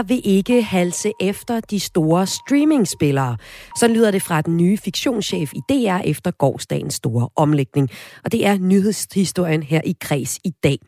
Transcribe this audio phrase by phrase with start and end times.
[0.00, 3.36] DR vil ikke halse efter de store streamingspillere.
[3.78, 7.90] Så lyder det fra den nye fiktionschef i DR efter gårdsdagens store omlægning.
[8.24, 10.78] Og det er nyhedshistorien her i Kreds i dag.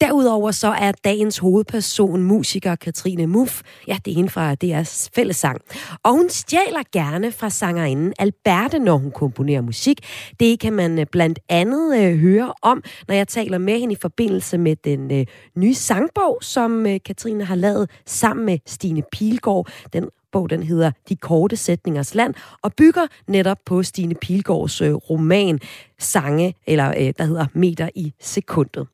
[0.00, 3.62] Derudover så er dagens hovedperson musiker Katrine Muff.
[3.88, 5.60] Ja, det er hende fra DR's fællesang.
[6.02, 10.00] Og hun stjæler gerne fra sangerinden Alberte, når hun komponerer musik.
[10.40, 13.98] Det kan man øh, blandt andet øh, høre om, når jeg taler med hende i
[14.00, 15.26] forbindelse med den øh,
[15.56, 19.68] nye sangbog, som øh, Katrine har lavet sammen med Stine Pilgaard.
[19.92, 24.94] Den bog, den hedder De korte sætningers land, og bygger netop på Stine Pilgaards øh,
[24.94, 25.60] roman
[25.98, 28.86] Sange, eller øh, der hedder Meter i sekundet.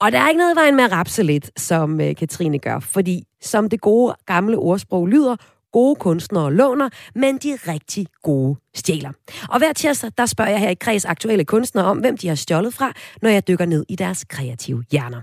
[0.00, 3.24] Og der er ikke noget vejen med at rapse lidt, som øh, Katrine gør, fordi
[3.42, 5.36] som det gode gamle ordsprog lyder,
[5.72, 9.12] gode kunstnere låner, men de rigtig gode stjæler.
[9.48, 12.34] Og hver tirsdag, der spørger jeg her i Kreds aktuelle kunstnere om, hvem de har
[12.34, 15.20] stjålet fra, når jeg dykker ned i deres kreative hjerner.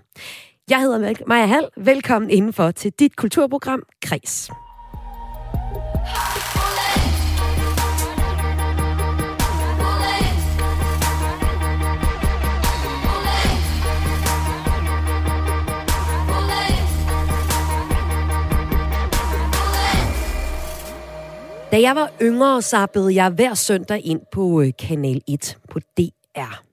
[0.69, 1.67] Jeg hedder Maja Hall.
[1.77, 4.49] Velkommen indenfor til dit kulturprogram, Kreds.
[21.71, 26.70] Da jeg var yngre, sappede jeg hver søndag ind på øh, Kanal 1 på DR.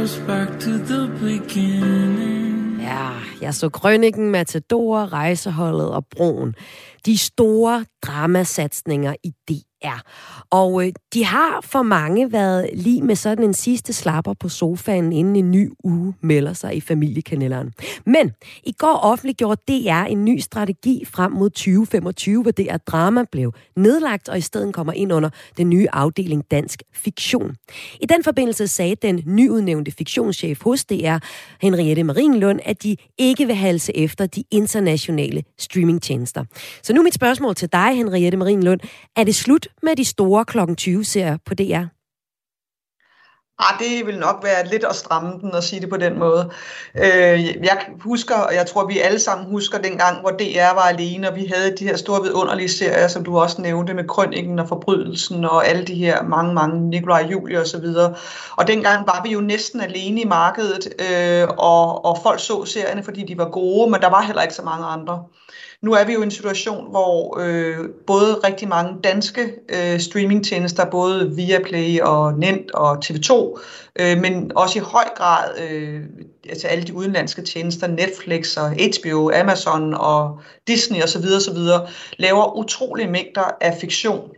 [0.00, 2.80] goes back to the beginning.
[2.80, 3.08] Ja,
[3.40, 6.54] jeg så Grønningen, Matador, Rejseholdet og Broen.
[7.06, 10.00] De store dramasatsninger i DR.
[10.50, 15.12] Og øh, de har for mange været lige med sådan en sidste slapper på sofaen,
[15.12, 17.72] inden en ny uge melder sig i familiekanaleren.
[18.06, 23.52] Men i går offentliggjorde DR en ny strategi frem mod 2025, hvor DR Drama blev
[23.76, 27.56] nedlagt og i stedet kommer ind under den nye afdeling Dansk Fiktion.
[28.00, 31.16] I den forbindelse sagde den nyudnævnte fiktionschef hos DR,
[31.60, 36.44] Henriette Marienlund, at de ikke vil halse efter de internationale streamingtjenester.
[36.82, 38.80] Så nu mit spørgsmål til dig, Henriette Marienlund.
[39.16, 41.84] Er det slut med de store klokken 20-serier på DR?
[43.62, 46.50] Ah, det vil nok være lidt at stramme den og sige det på den måde.
[46.94, 51.30] Øh, jeg husker, og jeg tror, vi alle sammen husker dengang, hvor DR var alene,
[51.30, 54.68] og vi havde de her store vidunderlige serier, som du også nævnte, med Krønningen og
[54.68, 58.14] Forbrydelsen og alle de her mange, mange Nikolaj Julie og så videre.
[58.56, 63.02] Og dengang var vi jo næsten alene i markedet, øh, og, og folk så serierne,
[63.02, 65.24] fordi de var gode, men der var heller ikke så mange andre.
[65.82, 70.90] Nu er vi jo i en situation, hvor øh, både rigtig mange danske øh, streamingtjenester,
[70.90, 73.60] både Viaplay og Nent og TV2,
[74.00, 76.02] øh, men også i høj grad øh,
[76.48, 81.24] altså alle de udenlandske tjenester, Netflix og HBO, Amazon og Disney osv.
[81.36, 81.58] osv.,
[82.16, 84.30] laver utrolige mængder af fiktion.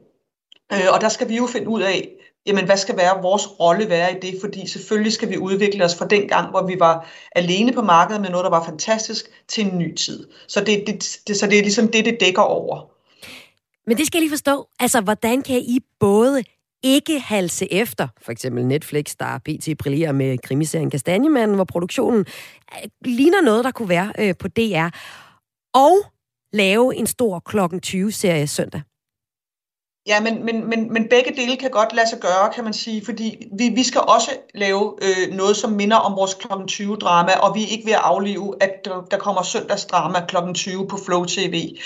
[0.72, 2.08] Øh, og der skal vi jo finde ud af,
[2.46, 5.94] jamen hvad skal være vores rolle være i det, fordi selvfølgelig skal vi udvikle os
[5.94, 9.66] fra den gang, hvor vi var alene på markedet med noget, der var fantastisk, til
[9.66, 10.28] en ny tid.
[10.48, 12.86] Så det, det, det, så det er ligesom det, det dækker over.
[13.86, 14.68] Men det skal jeg lige forstå.
[14.80, 16.44] Altså, hvordan kan I både
[16.82, 19.78] ikke halse efter, for eksempel Netflix, der pt.
[19.78, 24.88] brillerer med krimiserien Kastanjemanden, hvor produktionen øh, ligner noget, der kunne være øh, på DR,
[25.74, 25.96] og
[26.52, 28.82] lave en stor klokken 20-serie søndag?
[30.06, 33.04] Ja, men, men, men, men begge dele kan godt lade sig gøre, kan man sige,
[33.04, 36.46] fordi vi, vi skal også lave øh, noget, som minder om vores kl.
[36.46, 40.36] 20-drama, og vi er ikke ved at aflive, at der, der kommer søndagsdrama kl.
[40.54, 41.76] 20 på Flow TV.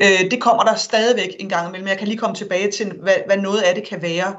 [0.00, 1.88] Øh, det kommer der stadigvæk en gang imellem.
[1.88, 4.34] Jeg kan lige komme tilbage til, hvad, hvad noget af det kan være.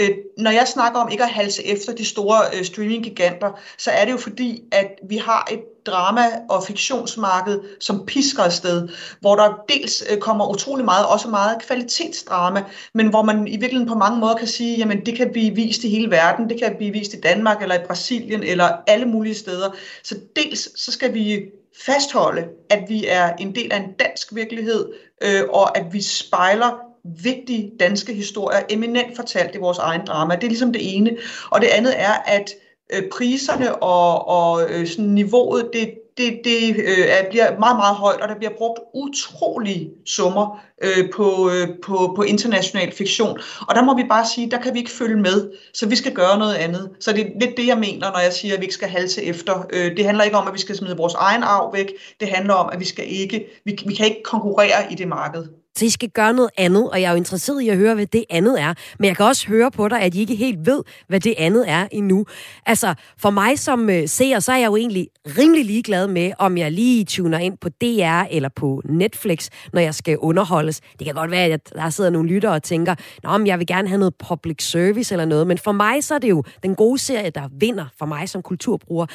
[0.00, 4.04] Øh, når jeg snakker om ikke at halse efter de store øh, streaming-giganter, så er
[4.04, 8.88] det jo fordi, at vi har et drama- og fiktionsmarked, som pisker afsted,
[9.20, 12.64] hvor der dels øh, kommer utrolig meget, også meget kvalitetsdrama,
[12.94, 15.84] men hvor man i virkeligheden på mange måder kan sige, jamen det kan blive vist
[15.84, 19.34] i hele verden, det kan blive vist i Danmark eller i Brasilien eller alle mulige
[19.34, 19.70] steder.
[20.02, 21.42] Så dels så skal vi
[21.86, 24.88] fastholde, at vi er en del af en dansk virkelighed,
[25.22, 30.34] øh, og at vi spejler vigtige danske historier, eminent fortalt i vores egen drama.
[30.34, 31.16] Det er ligesom det ene.
[31.50, 32.50] Og det andet er, at
[32.96, 38.20] øh, priserne og, og øh, sådan niveauet, det, det, det øh, bliver meget, meget højt,
[38.20, 43.38] og der bliver brugt utrolige summer øh, på, øh, på, på international fiktion.
[43.60, 46.12] Og der må vi bare sige, der kan vi ikke følge med, så vi skal
[46.12, 46.90] gøre noget andet.
[47.00, 49.22] Så det er lidt det, jeg mener, når jeg siger, at vi ikke skal halse
[49.22, 49.66] efter.
[49.72, 51.92] Øh, det handler ikke om, at vi skal smide vores egen arv væk.
[52.20, 55.44] Det handler om, at vi skal ikke, vi, vi kan ikke konkurrere i det marked.
[55.76, 58.06] Så I skal gøre noget andet, og jeg er jo interesseret i at høre, hvad
[58.06, 58.74] det andet er.
[58.98, 61.64] Men jeg kan også høre på dig, at I ikke helt ved, hvad det andet
[61.70, 62.26] er endnu.
[62.66, 66.58] Altså, for mig som øh, seer, så er jeg jo egentlig rimelig ligeglad med, om
[66.58, 70.80] jeg lige tuner ind på DR eller på Netflix, når jeg skal underholdes.
[70.98, 73.66] Det kan godt være, at der sidder nogle lyttere og tænker, Nå, men jeg vil
[73.66, 75.46] gerne have noget public service eller noget.
[75.46, 78.42] Men for mig, så er det jo den gode serie, der vinder for mig som
[78.42, 79.06] kulturbruger.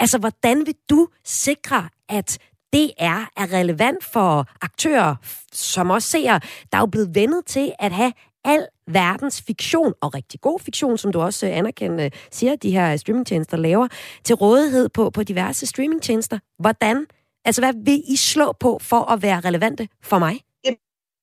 [0.00, 2.38] Altså, hvordan vil du sikre, at
[2.72, 5.14] det er, er relevant for aktører,
[5.52, 6.38] som også ser,
[6.72, 8.12] der er jo blevet vendet til at have
[8.44, 12.70] al verdens fiktion, og rigtig god fiktion, som du også øh, anerkender, øh, siger, de
[12.70, 13.88] her streamingtjenester laver,
[14.24, 16.38] til rådighed på, på diverse streamingtjenester.
[16.58, 17.06] Hvordan?
[17.44, 20.40] Altså, hvad vil I slå på for at være relevante for mig?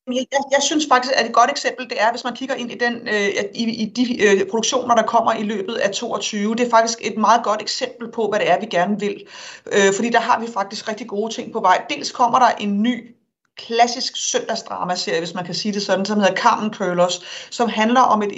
[0.08, 2.78] Jeg, jeg synes faktisk, at et godt eksempel det er, hvis man kigger ind i,
[2.78, 6.56] den, øh, i, i de øh, produktioner, der kommer i løbet af 22.
[6.56, 9.26] Det er faktisk et meget godt eksempel på, hvad det er, vi gerne vil.
[9.72, 11.86] Øh, fordi der har vi faktisk rigtig gode ting på vej.
[11.90, 13.16] Dels kommer der en ny
[13.58, 18.22] klassisk søndagsdramaserie, hvis man kan sige det sådan, som hedder Carmen Curlers, som handler om
[18.22, 18.32] et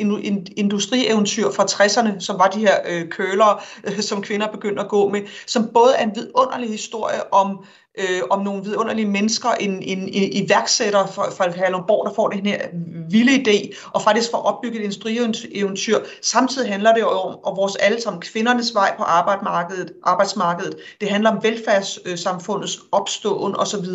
[0.57, 5.09] industrieventyr fra 60'erne, som var de her øh, køler, øh, som kvinder begyndte at gå
[5.09, 7.65] med, som både er en vidunderlig historie om
[7.97, 12.45] øh, om nogle vidunderlige mennesker, en, en, en iværksætter fra, fra Kalundborg, der får den
[12.45, 12.61] her
[13.09, 15.99] vilde idé, og faktisk får opbygget et industrieventyr.
[16.21, 19.93] Samtidig handler det jo om, om vores alle sammen kvindernes vej på arbejdsmarkedet.
[20.03, 20.75] arbejdsmarkedet.
[21.01, 23.85] Det handler om velfærdssamfundets opståen osv.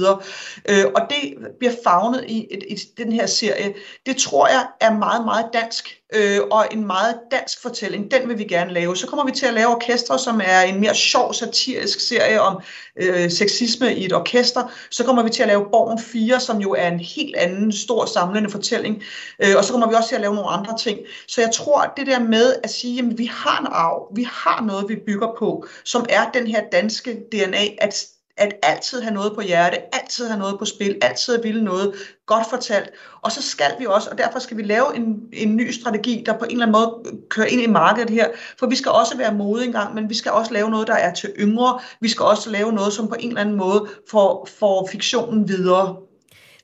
[0.69, 3.75] Øh, og det bliver fagnet i, i, i den her serie.
[4.07, 8.11] Det tror jeg er meget, meget dansk øh, og en meget dansk fortælling.
[8.11, 8.97] Den vil vi gerne lave.
[8.97, 12.63] Så kommer vi til at lave orkestre, som er en mere sjov, satirisk serie om
[12.97, 14.73] øh, sexisme i et orkester.
[14.91, 18.05] Så kommer vi til at lave Borgen 4, som jo er en helt anden stor
[18.05, 19.03] samlende fortælling.
[19.45, 20.99] Øh, og så kommer vi også til at lave nogle andre ting.
[21.29, 24.23] Så jeg tror, at det der med at sige, at vi har en arv, vi
[24.33, 28.07] har noget, vi bygger på, som er den her danske DNA, at
[28.37, 31.95] at altid have noget på hjerte, altid have noget på spil, altid at ville noget
[32.27, 32.91] godt fortalt.
[33.23, 36.39] Og så skal vi også, og derfor skal vi lave en, en ny strategi, der
[36.39, 38.29] på en eller anden måde kører ind i markedet her.
[38.59, 41.15] For vi skal også være modige engang, men vi skal også lave noget, der er
[41.15, 41.81] til yngre.
[42.01, 45.97] Vi skal også lave noget, som på en eller anden måde får, får fiktionen videre.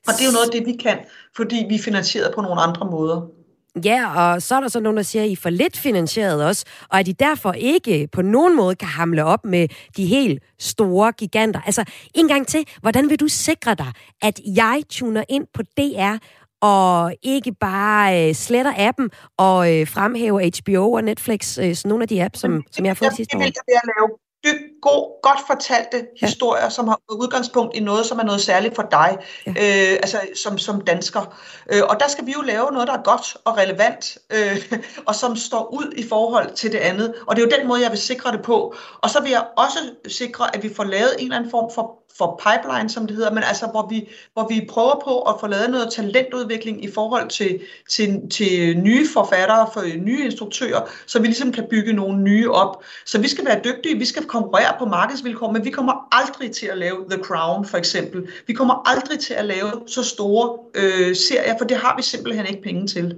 [0.07, 0.97] Og det er jo noget af det, vi kan,
[1.35, 3.38] fordi vi er finansieret på nogle andre måder.
[3.85, 6.45] Ja, og så er der så nogen, der siger, at I er for lidt finansieret
[6.45, 9.67] også, og at I derfor ikke på nogen måde kan hamle op med
[9.97, 11.61] de helt store giganter.
[11.61, 11.83] Altså,
[12.15, 13.91] en gang til, hvordan vil du sikre dig,
[14.21, 16.17] at jeg tuner ind på DR,
[16.61, 22.01] og ikke bare øh, sletter appen og øh, fremhæver HBO og Netflix, øh, sådan nogle
[22.03, 23.41] af de apps, som, som jeg har fået sidste år?
[23.41, 24.09] Det vil jeg lave
[24.43, 26.27] dyb, god, godt fortalte ja.
[26.27, 29.51] historier, som har udgangspunkt i noget, som er noget særligt for dig, ja.
[29.51, 31.37] øh, altså som, som dansker.
[31.73, 34.73] Øh, og der skal vi jo lave noget, der er godt og relevant, øh,
[35.07, 37.13] og som står ud i forhold til det andet.
[37.27, 38.75] Og det er jo den måde, jeg vil sikre det på.
[39.01, 41.99] Og så vil jeg også sikre, at vi får lavet en eller anden form for
[42.19, 45.47] for pipeline, som det hedder, men altså hvor vi, hvor vi prøver på at få
[45.47, 51.27] lavet noget talentudvikling i forhold til, til, til nye forfattere, for nye instruktører, så vi
[51.27, 52.83] ligesom kan bygge nogle nye op.
[53.05, 56.65] Så vi skal være dygtige, vi skal konkurrere på markedsvilkår, men vi kommer aldrig til
[56.65, 58.27] at lave The Crown for eksempel.
[58.47, 62.45] Vi kommer aldrig til at lave så store øh, serier, for det har vi simpelthen
[62.45, 63.15] ikke penge til.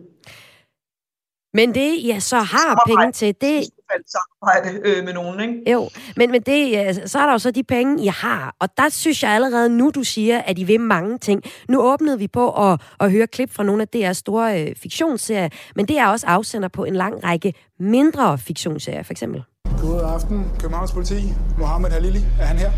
[1.54, 3.70] Men det, ja, så har penge til, det...
[4.08, 5.72] samarbejde øh, med nogen, ikke?
[5.72, 8.56] Jo, men, men det, ja, så er der jo så de penge, I har.
[8.60, 11.44] Og der synes jeg allerede nu, du siger, at I vil mange ting.
[11.70, 15.50] Nu åbnede vi på at, at høre klip fra nogle af deres store øh, fiktionsserier,
[15.76, 19.44] men det er også afsender på en lang række mindre fiktionsserier, for eksempel.
[19.82, 21.34] God aften, Københavns politi.
[21.58, 22.72] Mohammed Halili, er han her?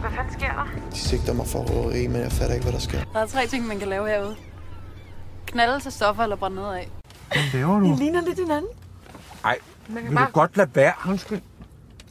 [0.00, 0.66] Hvad fanden sker der?
[0.92, 2.98] De sigter mig for røveri, men jeg fatter ikke, hvad der sker.
[3.12, 4.36] Der er tre ting, man kan lave herude
[5.46, 6.88] knalde til stoffer eller brænde ned af.
[7.28, 7.86] Hvad laver du?
[7.86, 8.70] Det ligner lidt hinanden.
[9.42, 10.26] Nej, vil bare...
[10.26, 10.92] du godt lade være?
[11.08, 11.40] Undskyld.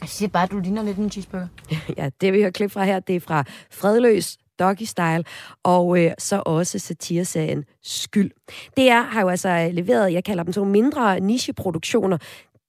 [0.02, 1.48] Jeg siger bare, at du ligner lidt en cheeseburger.
[1.98, 5.24] ja, det vi har klip fra her, det er fra Fredløs Doggy Style,
[5.64, 8.32] og øh, så også satireserien Skyld.
[8.78, 12.18] DR har jo altså leveret, jeg kalder dem så mindre nicheproduktioner,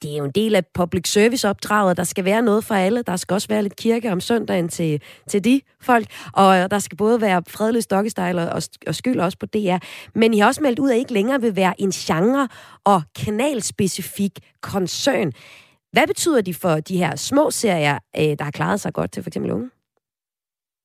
[0.02, 3.02] det er jo en del af public service opdraget, der skal være noget for alle.
[3.02, 6.96] Der skal også være lidt kirke om søndagen til, til de folk, og der skal
[6.96, 9.76] både være fredelig stokkestyle og, og skyld også på DR.
[10.14, 12.48] Men I har også meldt ud, at I ikke længere vil være en genre-
[12.84, 15.32] og kanalspecifik koncern.
[15.92, 19.22] Hvad betyder de for de her små serier, øh, der har klaret sig godt til
[19.22, 19.70] for eksempel unge?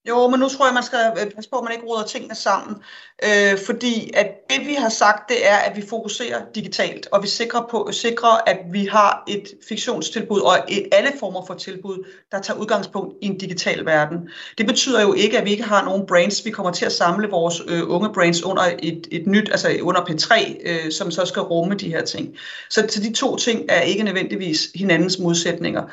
[0.07, 2.35] Jo, men nu tror jeg, man skal øh, passe på, at man ikke råder tingene
[2.35, 2.75] sammen.
[3.23, 7.27] Øh, fordi at det, vi har sagt, det er, at vi fokuserer digitalt, og vi
[7.27, 12.41] sikrer, på, sikrer at vi har et fiktionstilbud og et, alle former for tilbud, der
[12.41, 14.29] tager udgangspunkt i en digital verden.
[14.57, 16.45] Det betyder jo ikke, at vi ikke har nogen brands.
[16.45, 20.01] Vi kommer til at samle vores øh, unge brands under et, et nyt, altså under
[20.01, 22.35] P3, øh, som så skal rumme de her ting.
[22.69, 25.83] Så, så de to ting er ikke nødvendigvis hinandens modsætninger.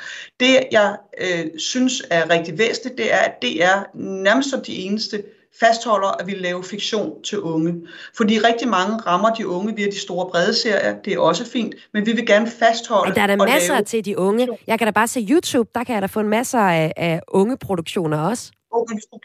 [0.40, 4.76] Det, jeg øh, synes er rigtig væsentligt, det er, at det er nærmest som de
[4.76, 5.22] eneste
[5.60, 7.74] fastholder, at vi laver fiktion til unge.
[8.16, 10.94] Fordi rigtig mange rammer de unge via de store brede serier.
[11.04, 13.08] Det er også fint, men vi vil gerne fastholde...
[13.08, 13.84] Men der er der masser lave...
[13.84, 14.48] til de unge.
[14.66, 17.20] Jeg kan da bare se YouTube, der kan jeg da få en masse af, af
[17.28, 18.52] unge produktioner også.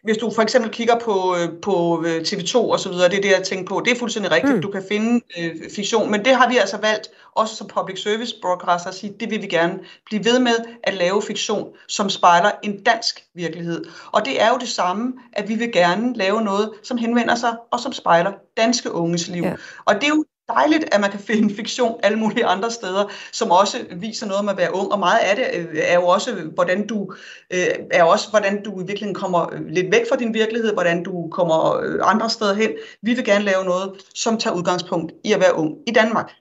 [0.04, 3.22] Hvis du, for eksempel kigger på, øh, på øh, TV2 og så videre, det er
[3.22, 3.82] det, jeg tænker på.
[3.86, 4.56] Det er fuldstændig rigtigt.
[4.56, 4.62] Mm.
[4.62, 8.36] Du kan finde øh, fiktion, men det har vi altså valgt, også som public service
[8.42, 12.52] broadcaster, at sige, det vil vi gerne blive ved med at lave fiktion, som spejler
[12.64, 13.86] en dansk virkelighed.
[14.12, 17.58] Og det er jo det samme, at vi vil gerne lave noget, som henvender sig
[17.72, 19.44] og som spejler danske unges liv.
[19.44, 19.56] Ja.
[19.86, 23.52] Og det er jo dejligt, at man kan finde fiktion alle mulige andre steder, som
[23.52, 24.92] også viser noget om at være ung.
[24.92, 27.14] Og meget af det øh, er jo også, hvordan du,
[27.54, 31.04] øh, er også, hvordan du i virkeligheden kommer øh, lidt væk fra din virkelighed, hvordan
[31.04, 32.70] du kommer andre steder hen.
[33.02, 36.32] Vi vil gerne lave noget, som tager udgangspunkt i at være ung i Danmark.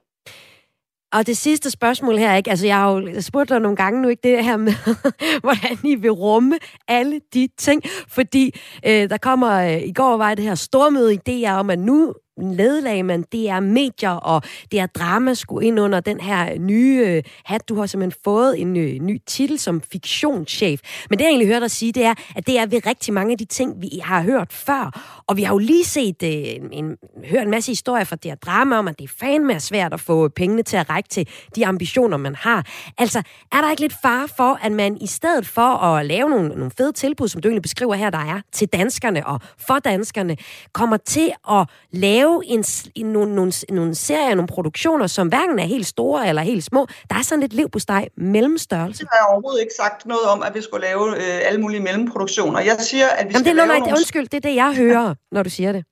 [1.13, 2.51] Og det sidste spørgsmål her, ikke?
[2.51, 4.73] Altså, jeg har jo spurgt dig nogle gange nu, ikke det her med,
[5.45, 7.83] hvordan I vil rumme alle de ting.
[8.09, 12.15] Fordi øh, der kommer, øh, i går var det her stormøde idéer om, at nu
[12.43, 14.43] nedlagde man DR Medier og
[14.73, 17.69] DR Drama skulle ind under den her nye øh, hat.
[17.69, 20.81] Du har simpelthen fået en øh, ny titel som fiktionschef.
[21.11, 23.33] Men det, jeg egentlig hører dig sige, det er, at det er ved rigtig mange
[23.33, 25.01] af de ting, vi har hørt før.
[25.27, 26.31] Og vi har jo lige set øh,
[26.73, 30.01] en, hørt en masse historier fra DR Drama om, at det er fandme svært at
[30.01, 32.67] få pengene til at række til de ambitioner, man har.
[32.99, 36.49] Altså, er der ikke lidt fare for, at man i stedet for at lave nogle,
[36.49, 40.37] nogle fede tilbud, som du egentlig beskriver her, der er til danskerne og for danskerne,
[40.73, 45.59] kommer til at lave lave en, en, nogle, nogle, nogle serier, nogle produktioner, som hverken
[45.59, 46.87] er helt store eller helt små.
[47.11, 49.01] Der er sådan lidt liv på steg mellemstørrelse.
[49.01, 51.81] Det har jeg overhovedet ikke sagt noget om, at vi skulle lave øh, alle mulige
[51.81, 52.61] mellemproduktioner.
[52.61, 53.97] Jeg siger, at vi Jamen, skal det er lave noget, nogle...
[53.97, 55.85] Undskyld, det er det, jeg hører, når du siger det.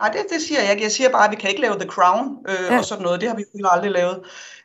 [0.00, 0.82] Nej, det, det siger jeg ikke.
[0.82, 2.78] Jeg siger bare, at vi kan ikke lave The Crown øh, ja.
[2.78, 3.20] og sådan noget.
[3.20, 4.20] Det har vi jo aldrig lavet.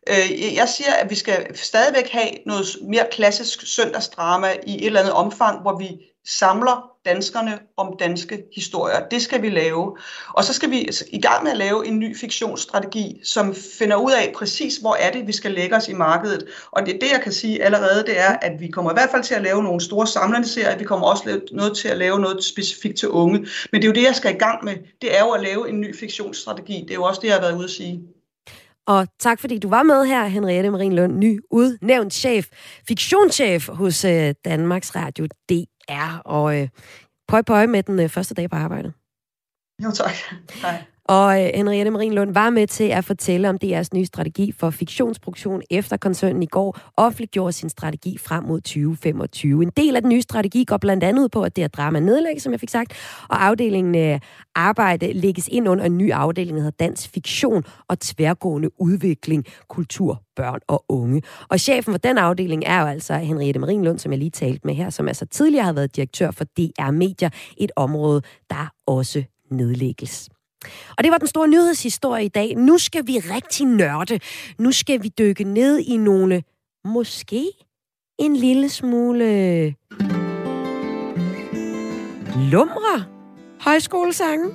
[0.10, 5.00] Øh, jeg siger, at vi skal stadigvæk have noget mere klassisk søndagsdrama i et eller
[5.00, 5.90] andet omfang, hvor vi
[6.28, 9.00] samler danskerne om danske historier.
[9.12, 9.97] Det skal vi lave.
[10.29, 14.12] Og så skal vi i gang med at lave en ny fiktionsstrategi, som finder ud
[14.12, 16.45] af præcis, hvor er det, vi skal lægge os i markedet.
[16.71, 19.24] Og det, det jeg kan sige allerede, det er, at vi kommer i hvert fald
[19.24, 20.77] til at lave nogle store samlende serier.
[20.77, 23.39] Vi kommer også noget til at lave noget specifikt til unge.
[23.71, 24.75] Men det er jo det, jeg skal i gang med.
[25.01, 26.81] Det er jo at lave en ny fiktionsstrategi.
[26.81, 28.01] Det er jo også det, jeg har været ude at sige.
[28.88, 32.47] Og tak fordi du var med her, Henriette Marin Lund, ny udnævnt chef,
[32.88, 35.27] fiktionschef hos øh, Danmarks Radio
[35.88, 36.22] er.
[36.25, 36.70] Og øh,
[37.27, 38.94] pøj pøj med den øh, første dag på arbejdet.
[39.84, 40.15] Jo tak.
[40.62, 40.84] Hej.
[41.07, 45.62] Og øh, Henriette Marienlund var med til at fortælle om DR's nye strategi for fiktionsproduktion
[45.69, 49.63] efter koncernen i går offentliggjorde sin strategi frem mod 2025.
[49.63, 52.00] En del af den nye strategi går blandt andet ud på, at det er drama
[52.00, 52.93] nedlægges, som jeg fik sagt,
[53.29, 54.19] og afdelingen øh,
[54.55, 60.21] arbejde lægges ind under en ny afdeling, der hedder Dansk Fiktion og Tværgående Udvikling, Kultur,
[60.35, 61.21] Børn og Unge.
[61.50, 64.74] Og chefen for den afdeling er jo altså Henriette Marienlund, som jeg lige talte med
[64.74, 70.29] her, som altså tidligere har været direktør for DR Medier, et område, der også nedlægges.
[70.98, 72.55] Og det var den store nyhedshistorie i dag.
[72.55, 74.19] Nu skal vi rigtig nørde.
[74.60, 76.43] Nu skal vi dykke ned i nogle,
[76.86, 77.45] måske
[78.19, 79.75] en lille smule
[82.51, 83.05] lumre
[83.60, 84.45] højskolesange.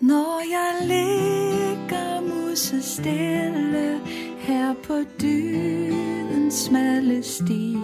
[0.00, 0.99] Når jeg ligger
[2.96, 4.00] stille
[4.38, 7.76] her på dydens smalle sti,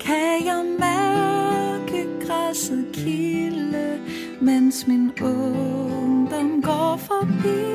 [0.00, 4.00] kan jeg mærke græsset kilde,
[4.40, 7.70] mens min ungdom går forbi.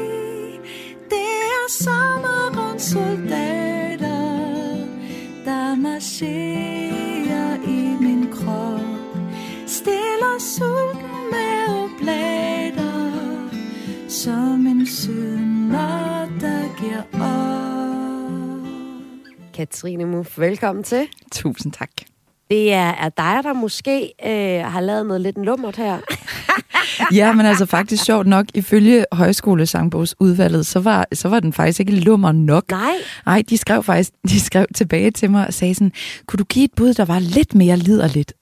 [1.09, 3.54] Det er sommerens soldat.
[19.65, 21.07] Katrine Muff, velkommen til.
[21.31, 21.89] Tusind tak.
[22.49, 25.99] Det er, er dig, der måske øh, har lavet noget lidt lummert her.
[27.19, 31.95] ja, men altså faktisk sjovt nok, ifølge højskolesangbogsudvalget, så var, så var den faktisk ikke
[31.95, 32.71] lummer nok.
[32.71, 32.93] Nej.
[33.25, 35.91] Nej, de skrev faktisk de skrev tilbage til mig og sagde sådan,
[36.25, 38.33] kunne du give et bud, der var lidt mere liderligt?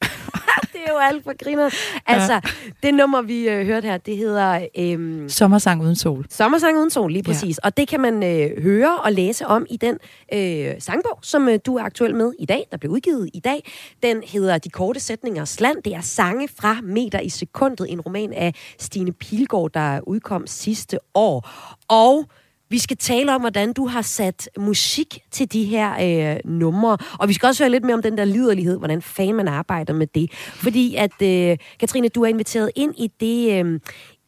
[0.93, 1.69] Jo alt for griner.
[2.05, 2.41] Altså,
[2.83, 4.67] det nummer, vi øh, hørte her, det hedder...
[4.77, 6.25] Øh, Sommersang uden sol.
[6.29, 7.59] Sommersang uden sol, lige præcis.
[7.63, 7.67] Ja.
[7.67, 9.97] Og det kan man øh, høre og læse om i den
[10.33, 13.71] øh, sangbog, som øh, du er aktuel med i dag, der blev udgivet i dag.
[14.03, 15.83] Den hedder De korte sætningers land.
[15.83, 20.99] Det er sange fra meter i sekundet, en roman af Stine Pilgaard, der udkom sidste
[21.13, 21.49] år.
[21.89, 22.25] Og
[22.73, 25.93] vi skal tale om, hvordan du har sat musik til de her
[26.33, 26.97] øh, numre.
[27.19, 29.93] Og vi skal også høre lidt mere om den der liderlighed, hvordan fanden man arbejder
[29.93, 30.31] med det.
[30.33, 33.79] Fordi at, øh, Katrine, du er inviteret ind i det, øh,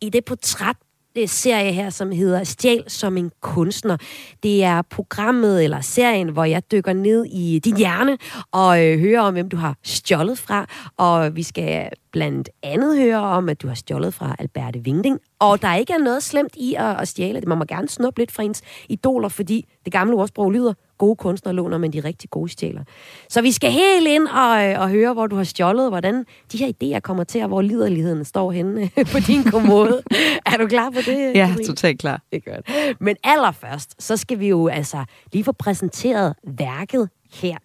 [0.01, 0.75] i det portræt,
[1.17, 3.97] Øh, serie her, som hedder Stjæl som en kunstner.
[4.43, 8.17] Det er programmet eller serien, hvor jeg dykker ned i din hjerne
[8.51, 10.65] og øh, hører om, hvem du har stjålet fra.
[10.97, 15.19] Og vi skal blandt andet høre om, at du har stjålet fra Alberte Wingding.
[15.39, 17.47] Og der ikke er noget slemt i at, at stjæle det.
[17.47, 21.55] Man må gerne snuppe lidt fra ens idoler, fordi det gamle ordsprog lyder, gode kunstnere
[21.55, 22.83] låner, men de rigtig gode stjæler.
[23.29, 26.57] Så vi skal helt ind og, øh, og høre, hvor du har stjålet, hvordan de
[26.57, 30.01] her idéer kommer til, og hvor liderligheden står henne på din kommode.
[30.53, 31.35] er du klar på det?
[31.35, 32.21] Ja, totalt klar.
[32.31, 33.01] Det er godt.
[33.01, 37.57] Men allerførst, så skal vi jo altså lige få præsenteret værket her.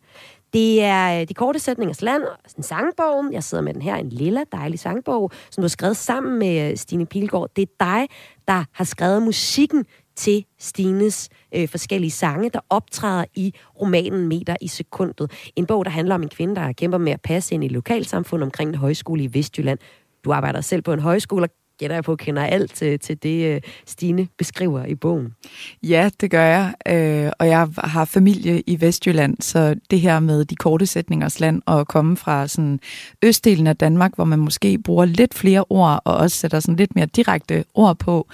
[0.53, 2.23] Det er øh, De Korte Sætningers Land,
[2.57, 3.25] en sangbog.
[3.33, 6.71] Jeg sidder med den her, en lille dejlig sangbog, som du har skrevet sammen med
[6.71, 7.51] øh, Stine Pilgaard.
[7.57, 8.09] Det er dig,
[8.49, 9.85] der har skrevet musikken
[10.17, 15.31] til Stines øh, forskellige sange, der optræder i romanen Meter i sekundet.
[15.57, 18.43] En bog, der handler om en kvinde, der kæmper med at passe ind i lokalsamfund
[18.43, 19.79] omkring en højskole i Vestjylland.
[20.25, 21.51] Du arbejder selv på en højskole, og
[21.81, 25.35] gætter jeg på, kender alt til, til det, øh, Stine beskriver i bogen.
[25.83, 26.75] Ja, det gør jeg.
[26.89, 31.63] Øh, og jeg har familie i Vestjylland, så det her med de korte sætningers land
[31.67, 32.81] og komme fra sådan
[33.23, 36.97] østdelen af Danmark, hvor man måske bruger lidt flere ord og også sætter sådan lidt
[36.97, 38.29] mere direkte ord på,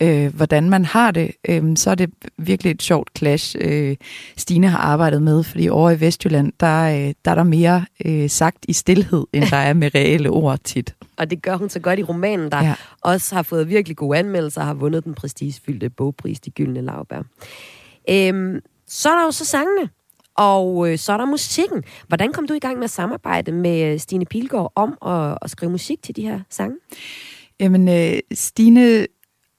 [0.00, 3.96] øh, hvordan man har det, øh, så er det virkelig et sjovt clash, øh,
[4.36, 8.30] Stine har arbejdet med, fordi over i Vestjylland, der, øh, der er der mere øh,
[8.30, 10.94] sagt i stillhed, end der er med reelle ord tit.
[11.18, 12.74] Og det gør hun så godt i romanen, der Ja.
[13.00, 17.22] også har fået virkelig gode anmeldelser og har vundet den prestigefyldte bogpris, De Gyldne Lavbær.
[18.10, 19.88] Øhm, så er der jo så sangene,
[20.36, 21.82] og øh, så er der musikken.
[22.08, 25.50] Hvordan kom du i gang med at samarbejde med øh, Stine Pilgaard om at, at
[25.50, 26.76] skrive musik til de her sange?
[27.60, 29.06] Jamen, øh, Stine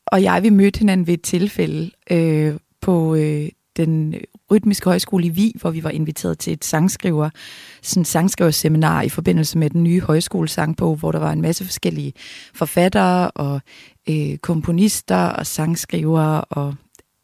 [0.06, 4.16] og jeg, vi mødte hinanden ved et tilfælde øh, på øh, den
[4.52, 7.30] rytmiske højskole i Vi, hvor vi var inviteret til et sangskriver,
[7.82, 12.14] sådan sangskriverseminar i forbindelse med den nye højskolesangbog, hvor der var en masse forskellige
[12.54, 13.62] forfattere og
[14.10, 16.76] øh, komponister og sangskrivere og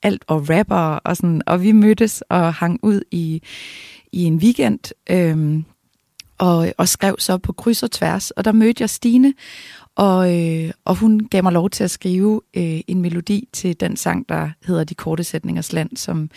[0.04, 3.42] alt og rapper og sådan, og vi mødtes og hang ud i,
[4.12, 5.63] i en weekend øh,
[6.38, 9.34] og, og skrev så på kryds og tværs, og der mødte jeg Stine,
[9.95, 13.97] og, øh, og hun gav mig lov til at skrive øh, en melodi til den
[13.97, 16.30] sang, der hedder De korte sætningers land, som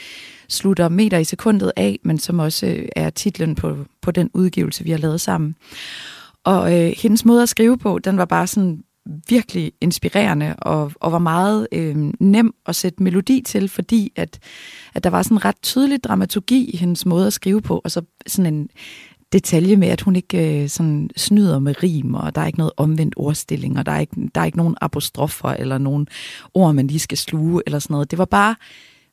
[0.49, 4.85] slutter meter i sekundet af, men som også øh, er titlen på, på den udgivelse,
[4.85, 5.55] vi har lavet sammen.
[6.45, 8.83] Og øh, hendes måde at skrive på, den var bare sådan
[9.29, 14.39] virkelig inspirerende og, og var meget øh, nem at sætte melodi til, fordi at,
[14.95, 17.91] at der var sådan en ret tydelig dramaturgi i hendes måde at skrive på, og
[17.91, 18.69] så sådan en
[19.33, 22.73] detalje med, at hun ikke øh, sådan snyder med rim, og der er ikke noget
[22.77, 26.09] omvendt ordstilling, og der er ikke, der er ikke nogen apostrofer, eller nogen
[26.55, 28.11] ord, man lige skal sluge, eller sådan noget.
[28.11, 28.55] Det var bare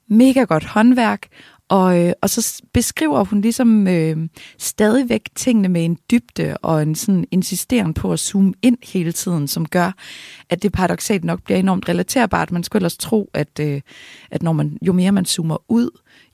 [0.08, 1.28] mega godt håndværk,
[1.70, 4.18] og, øh, og så beskriver hun ligesom øh,
[4.58, 9.48] stadigvæk tingene med en dybde og en sådan insisteren på at zoome ind hele tiden,
[9.48, 9.92] som gør,
[10.50, 12.52] at det paradoxalt nok bliver enormt relaterbart.
[12.52, 13.82] Man skulle ellers tro, at, øh,
[14.32, 15.90] at når man, jo mere man zoomer ud,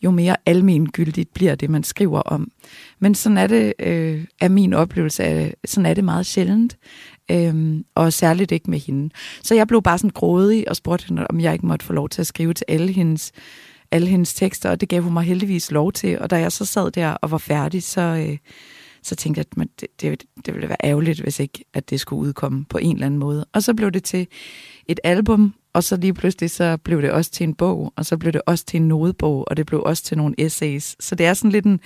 [0.05, 2.51] jo mere almengyldigt bliver det, man skriver om.
[2.99, 6.77] Men sådan er det, øh, er min oplevelse af, sådan er det meget sjældent,
[7.31, 9.13] øh, og særligt ikke med hende.
[9.43, 12.09] Så jeg blev bare sådan grådig og spurgte hende, om jeg ikke måtte få lov
[12.09, 13.31] til at skrive til alle hendes
[13.91, 16.19] alle hendes tekster, og det gav hun mig heldigvis lov til.
[16.19, 18.37] Og da jeg så sad der og var færdig, så, øh,
[19.03, 21.99] så tænkte jeg, at man, det, det, det ville være ærgerligt, hvis ikke at det
[21.99, 23.45] skulle udkomme på en eller anden måde.
[23.53, 24.27] Og så blev det til
[24.87, 28.17] et album, og så lige pludselig så blev det også til en bog, og så
[28.17, 30.95] blev det også til en nodebog, og det blev også til nogle essays.
[30.99, 31.79] Så det er sådan lidt en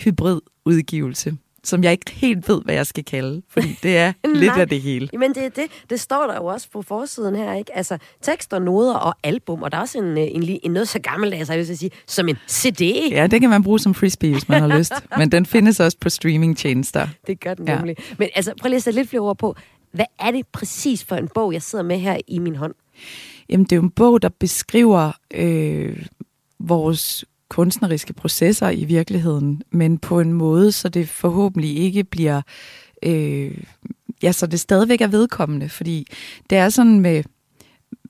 [0.00, 4.52] hybrid udgivelse, som jeg ikke helt ved, hvad jeg skal kalde, fordi det er lidt
[4.52, 5.08] af det hele.
[5.12, 7.76] Jamen, det, er det, det står der jo også på forsiden her, ikke?
[7.76, 10.88] Altså, tekster, noder og album, og der er også en, øh, en, en, en noget
[10.88, 12.80] så gammeldags, jeg vil sige, som en CD.
[13.10, 14.92] Ja, det kan man bruge som frisbee, hvis man har lyst.
[15.18, 17.08] Men den findes også på streamingtjenester.
[17.26, 17.76] Det gør den Ja.
[17.76, 17.96] nemlig.
[18.18, 19.56] Men altså, prøv lige at sætte lidt flere ord på.
[19.92, 22.74] Hvad er det præcis for en bog, jeg sidder med her i min hånd?
[23.48, 26.06] Jamen, det er jo en bog, der beskriver øh,
[26.58, 32.42] vores kunstneriske processer i virkeligheden, men på en måde, så det forhåbentlig ikke bliver...
[33.02, 33.58] Øh,
[34.22, 36.06] ja, så det stadigvæk er vedkommende, fordi
[36.50, 37.22] det er sådan med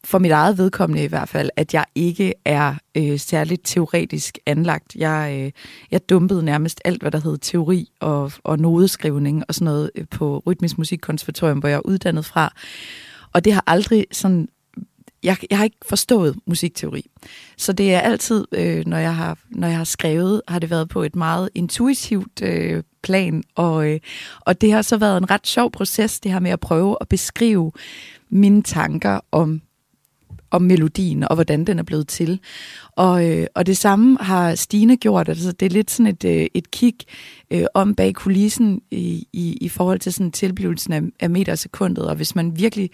[0.04, 4.94] for mit eget vedkommende i hvert fald, at jeg ikke er øh, særligt teoretisk anlagt.
[4.94, 5.52] Jeg, øh,
[5.90, 10.04] jeg dumpede nærmest alt, hvad der hed teori og, og nodeskrivning og sådan noget øh,
[10.10, 12.52] på Rytmisk Musikkonservatorium, hvor jeg er uddannet fra.
[13.32, 14.48] Og det har aldrig sådan
[15.26, 17.10] jeg, jeg har ikke forstået musikteori.
[17.56, 20.88] Så det er altid, øh, når, jeg har, når jeg har skrevet, har det været
[20.88, 23.42] på et meget intuitivt øh, plan.
[23.54, 24.00] Og, øh,
[24.40, 27.08] og det har så været en ret sjov proces, det her med at prøve at
[27.08, 27.72] beskrive
[28.30, 29.62] mine tanker om
[30.56, 32.40] om melodien og hvordan den er blevet til.
[32.92, 35.28] Og, øh, og det samme har Stine gjort.
[35.28, 36.94] Altså, det er lidt sådan et, øh, et kig
[37.50, 42.04] øh, om bag kulissen i, i, i forhold til sådan tilblivelsen af, af metersekundet.
[42.08, 42.90] Og hvis man virkelig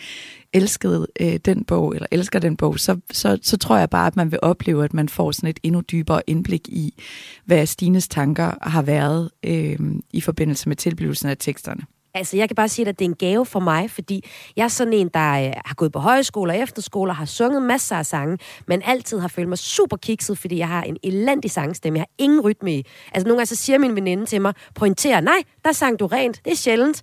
[0.53, 4.16] elskede øh, den bog, eller elsker den bog, så, så, så tror jeg bare, at
[4.16, 7.03] man vil opleve, at man får sådan et endnu dybere indblik i,
[7.44, 9.79] hvad Stines tanker har været øh,
[10.12, 11.83] i forbindelse med tilblivelsen af teksterne.
[12.14, 14.25] Altså, jeg kan bare sige, at det er en gave for mig, fordi
[14.57, 17.62] jeg er sådan en, der øh, har gået på højskole og efterskole, og har sunget
[17.62, 21.51] masser af sange, men altid har følt mig super kikset, fordi jeg har en elendig
[21.51, 21.98] sangstemme.
[21.98, 22.87] Jeg har ingen rytme i.
[23.12, 26.40] Altså, nogle gange så siger min veninde til mig, pointerer, nej, der sang du rent.
[26.44, 27.03] Det er sjældent,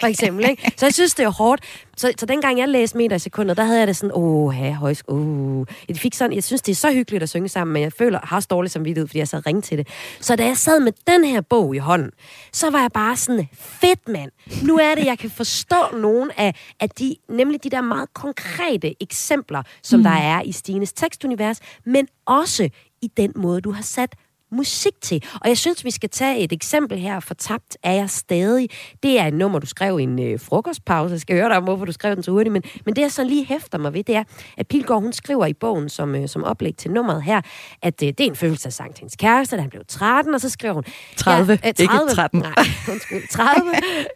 [0.00, 0.50] for eksempel.
[0.50, 0.72] Ikke?
[0.76, 1.62] Så jeg synes, det er hårdt.
[1.96, 4.72] Så, så dengang jeg læste meter i sekundet, der havde jeg det sådan, åh, ja,
[4.72, 5.66] højsk, åh.
[5.88, 8.20] Jeg, fik sådan, jeg synes, det er så hyggeligt at synge sammen, men jeg føler,
[8.22, 9.88] har dårligt som vidtighed, fordi jeg så ringe til det.
[10.20, 12.10] Så da jeg sad med den her bog i hånden,
[12.52, 14.30] så var jeg bare sådan, fedt mand.
[14.62, 19.02] Nu er det, jeg kan forstå nogle af, af de, nemlig de der meget konkrete
[19.02, 20.04] eksempler, som mm.
[20.04, 22.68] der er i Stines tekstunivers, men også
[23.02, 24.14] i den måde, du har sat
[24.50, 25.24] musik til.
[25.40, 27.20] Og jeg synes, vi skal tage et eksempel her.
[27.20, 28.68] For tabt er jeg stadig.
[29.02, 31.12] Det er et nummer, du skrev i en øh, frokostpause.
[31.12, 32.52] Jeg skal høre dig om, hvorfor du skrev den så hurtigt.
[32.52, 34.24] Men, men det, jeg så lige hæfter mig ved, det er,
[34.56, 37.40] at Pilgaard, hun skriver i bogen som, øh, som oplæg til nummeret her,
[37.82, 40.48] at øh, det er en følelsesang til hendes kæreste, da han blev 13, og så
[40.48, 40.84] skriver hun...
[41.16, 42.40] 30, ja, øh, 30 ikke 13.
[42.40, 42.54] Nej,
[42.92, 43.28] undskyld.
[43.30, 43.70] 30.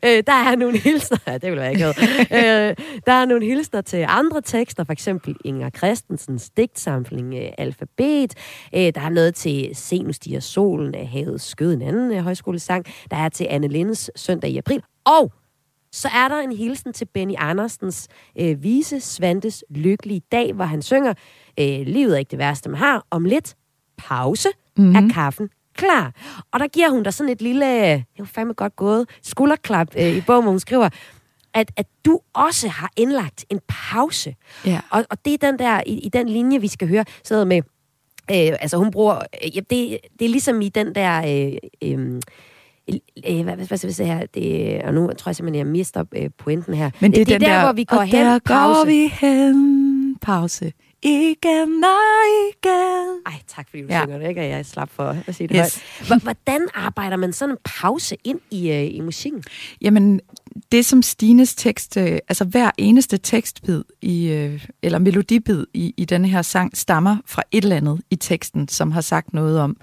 [0.05, 1.18] øh, der er nogle hilsner...
[1.27, 5.37] Ja, det vil jeg ikke øh, Der er nogle hilsner til andre tekster, for eksempel
[5.45, 8.35] Inger Christensens digtsamling øh, Alfabet.
[8.75, 12.85] Øh, der er noget til Senus stiger solen af havet skød en anden øh, højskolesang,
[13.11, 14.83] der er til Anne Lindes søndag i april.
[15.05, 15.33] Og
[15.93, 18.09] så er der en hilsen til Benny Andersens
[18.39, 21.15] øh, vise Svantes lykkelige dag, hvor han synger,
[21.61, 23.07] øh, livet er ikke det værste, man har.
[23.11, 23.55] Om lidt
[23.99, 24.95] pause mm-hmm.
[24.95, 26.13] er kaffen klar.
[26.53, 30.17] Og der giver hun dig sådan et lille, det var fandme godt gået, skulderklap øh,
[30.17, 30.89] i bogen, hvor hun skriver,
[31.55, 34.35] at, at du også har indlagt en pause.
[34.67, 34.81] Ja.
[34.91, 37.63] Og, og det er den der, i, i den linje, vi skal høre, sidder med,
[38.31, 42.21] Øh, altså hun bruger, øh, ja, det, det er ligesom i den der, øh, øh,
[43.29, 46.05] øh, hvad, hvad skal vi sige her, det, og nu tror jeg simpelthen, jeg mister
[46.17, 46.91] øh, pointen her.
[47.01, 48.79] Men det, det, det er der, der, hvor vi går og hen, der pause.
[48.79, 50.73] går vi hen, pause.
[51.03, 53.21] Igen og igen.
[53.27, 54.03] Ej, tak fordi du Ja.
[54.05, 54.41] synger det, ikke?
[54.41, 55.83] Og jeg slap for at sige det Yes.
[56.09, 56.23] højt.
[56.23, 59.43] Hvordan arbejder man sådan en pause ind i, øh, i musikken?
[59.81, 60.21] Jamen,
[60.73, 66.05] det som Stines tekst, øh, altså hver eneste tekstbid, i, øh, eller melodibid i, i
[66.05, 69.77] denne her sang, stammer fra et eller andet i teksten, som har sagt noget om,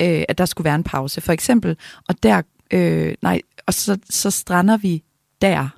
[0.00, 1.20] øh, at der skulle være en pause.
[1.20, 1.76] For eksempel,
[2.08, 2.42] og der,
[2.72, 5.02] øh, nej, og så, så strander vi
[5.42, 5.68] der,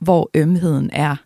[0.00, 1.16] hvor ømheden er.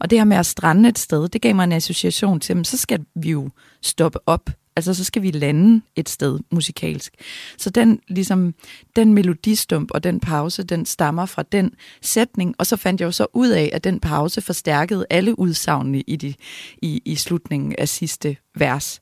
[0.00, 2.64] Og det her med at strande et sted, det gav mig en association til, men
[2.64, 3.50] så skal vi jo
[3.82, 4.50] stoppe op.
[4.76, 7.14] Altså, så skal vi lande et sted musikalsk.
[7.58, 8.54] Så den, ligesom,
[8.96, 13.12] den melodistump og den pause, den stammer fra den sætning, og så fandt jeg jo
[13.12, 16.34] så ud af, at den pause forstærkede alle udsagnene i, de,
[16.82, 19.00] i, i slutningen af sidste vers.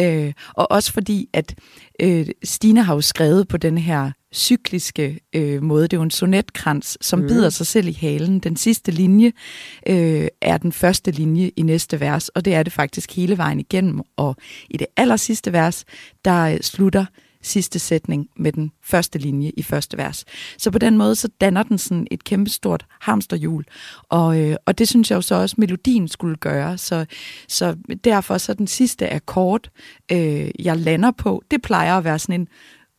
[0.00, 1.54] Øh, og også fordi, at
[2.00, 5.82] øh, Stine har jo skrevet på den her cykliske øh, måde.
[5.82, 7.26] Det er jo en sonetkrans, som mm.
[7.26, 8.38] bider sig selv i halen.
[8.38, 9.32] Den sidste linje
[9.88, 13.60] øh, er den første linje i næste vers, og det er det faktisk hele vejen
[13.60, 14.00] igennem.
[14.16, 14.36] Og
[14.70, 15.84] i det aller sidste vers,
[16.24, 17.04] der øh, slutter
[17.42, 20.24] sidste sætning med den første linje i første vers.
[20.58, 23.64] Så på den måde, så danner den sådan et kæmpestort hamsterhjul.
[24.08, 26.78] Og, øh, og det synes jeg jo så også, melodien skulle gøre.
[26.78, 27.06] Så,
[27.48, 29.70] så derfor så den sidste akkord,
[30.12, 32.48] øh, jeg lander på, det plejer at være sådan en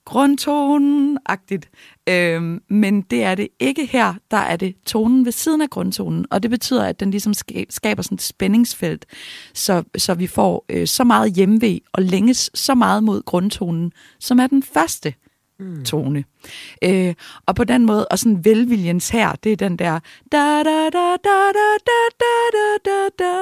[0.06, 1.70] grundtonen-agtigt.
[2.10, 4.14] Øhm, men det er det ikke her.
[4.32, 7.34] Der er det tonen ved siden af grundtonen, og det betyder, at den ligesom
[7.70, 9.06] skaber sådan et spændingsfelt,
[9.54, 14.40] så, så vi får øh, så meget hjemvej og længes så meget mod grundtonen, som
[14.40, 15.14] er den første
[15.60, 15.84] mm.
[15.86, 16.24] tone.
[16.84, 17.14] Øh,
[17.46, 20.00] og på den måde, og sådan velviljens her, det er den der
[20.32, 23.34] da da da da da da da da da da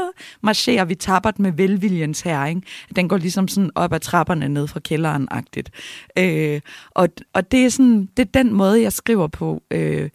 [0.42, 2.62] marcherer vi tabert med velviljens her, ikke?
[2.96, 5.70] Den går ligesom sådan op ad trapperne ned fra kælderen-agtigt.
[6.18, 9.64] Øh, og, og det er sådan, det er den måde, jeg skriver på.
[9.72, 10.10] Øh,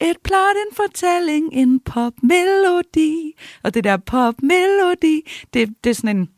[0.00, 3.32] et plot, en fortælling, en popmelodi.
[3.62, 5.22] Og det der popmelodi,
[5.54, 6.28] det, det er sådan en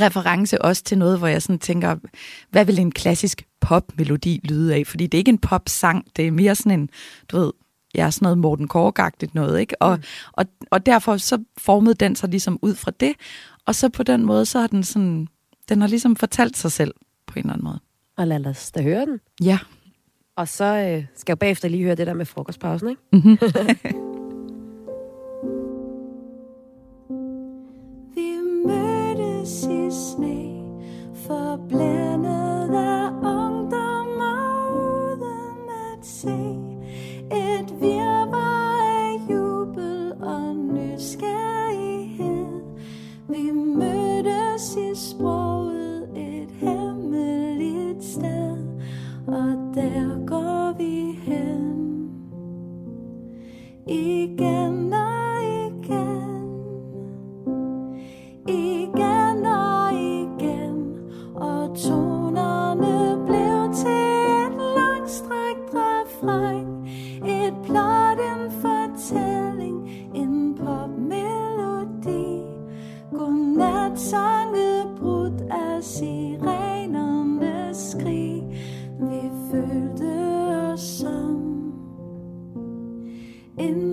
[0.00, 1.96] reference også til noget, hvor jeg sådan tænker,
[2.50, 4.86] hvad vil en klassisk popmelodi lyde af?
[4.86, 6.90] Fordi det er ikke en popsang, det er mere sådan en,
[7.28, 7.52] du ved,
[7.94, 9.82] jeg er sådan noget Morten Korgagtigt noget, ikke?
[9.82, 10.02] Og, mm.
[10.32, 13.12] og, og derfor så formede den sig ligesom ud fra det,
[13.66, 15.28] og så på den måde, så har den sådan,
[15.68, 16.94] den har ligesom fortalt sig selv
[17.26, 17.80] på en eller anden måde.
[18.16, 19.20] Og lad os da høre den.
[19.42, 19.58] Ja.
[20.36, 23.02] Og så øh, skal jeg bagefter lige høre det der med frokostpausen, ikke?
[23.12, 23.38] Mm-hmm.
[28.14, 30.51] Vi mødtes i sne,
[31.26, 36.56] forblændet af ungdom og uden at se.
[37.30, 42.62] Et virvar af jubel og nysgerrighed.
[43.28, 48.56] Vi mødtes i sproget et hemmeligt sted,
[49.26, 51.62] og der går vi hen.
[53.86, 55.01] Igen og
[66.22, 66.66] langstrækt refræn.
[67.24, 72.42] Et blot en fortælling, en popmelodi.
[73.12, 78.42] Godnat sange brudt af sirenernes skrig.
[79.00, 80.12] Vi følte
[80.72, 81.42] os som
[83.58, 83.91] en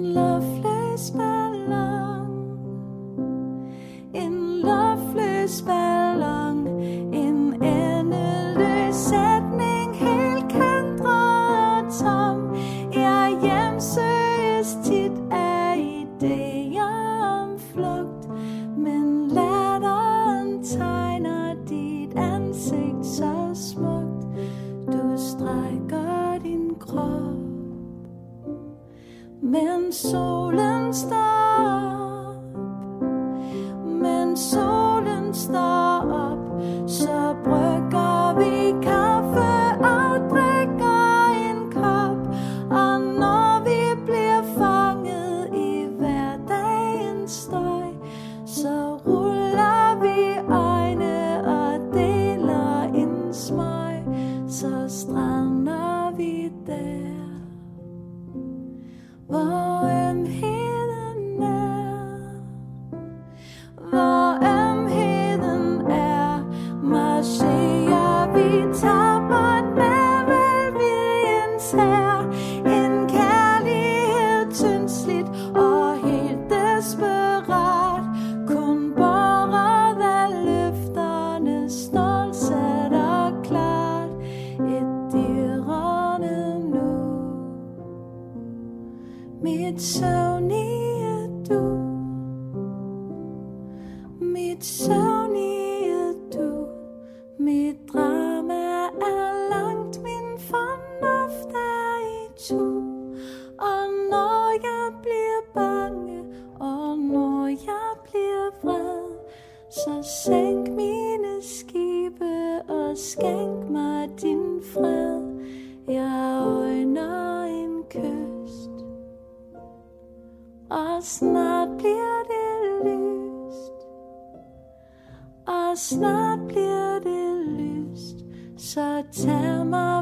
[125.79, 128.25] snart bliver det lyst
[128.57, 129.98] Så tag mig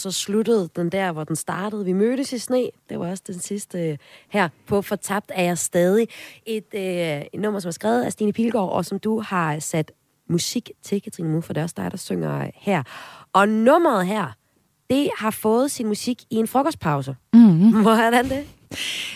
[0.00, 1.84] så sluttede den der, hvor den startede.
[1.84, 2.68] Vi mødtes i sne.
[2.88, 6.08] Det var også den sidste øh, her på Fortabt er jeg stadig.
[6.46, 9.92] Et, øh, et nummer, som er skrevet af Stine Pilgaard, og som du har sat
[10.28, 12.82] musik til, Katrine Mu, for det er også dig, der synger her.
[13.32, 14.36] Og nummeret her,
[14.90, 17.16] det har fået sin musik i en frokostpause.
[17.32, 17.82] Mm-hmm.
[17.82, 18.46] Hvordan det?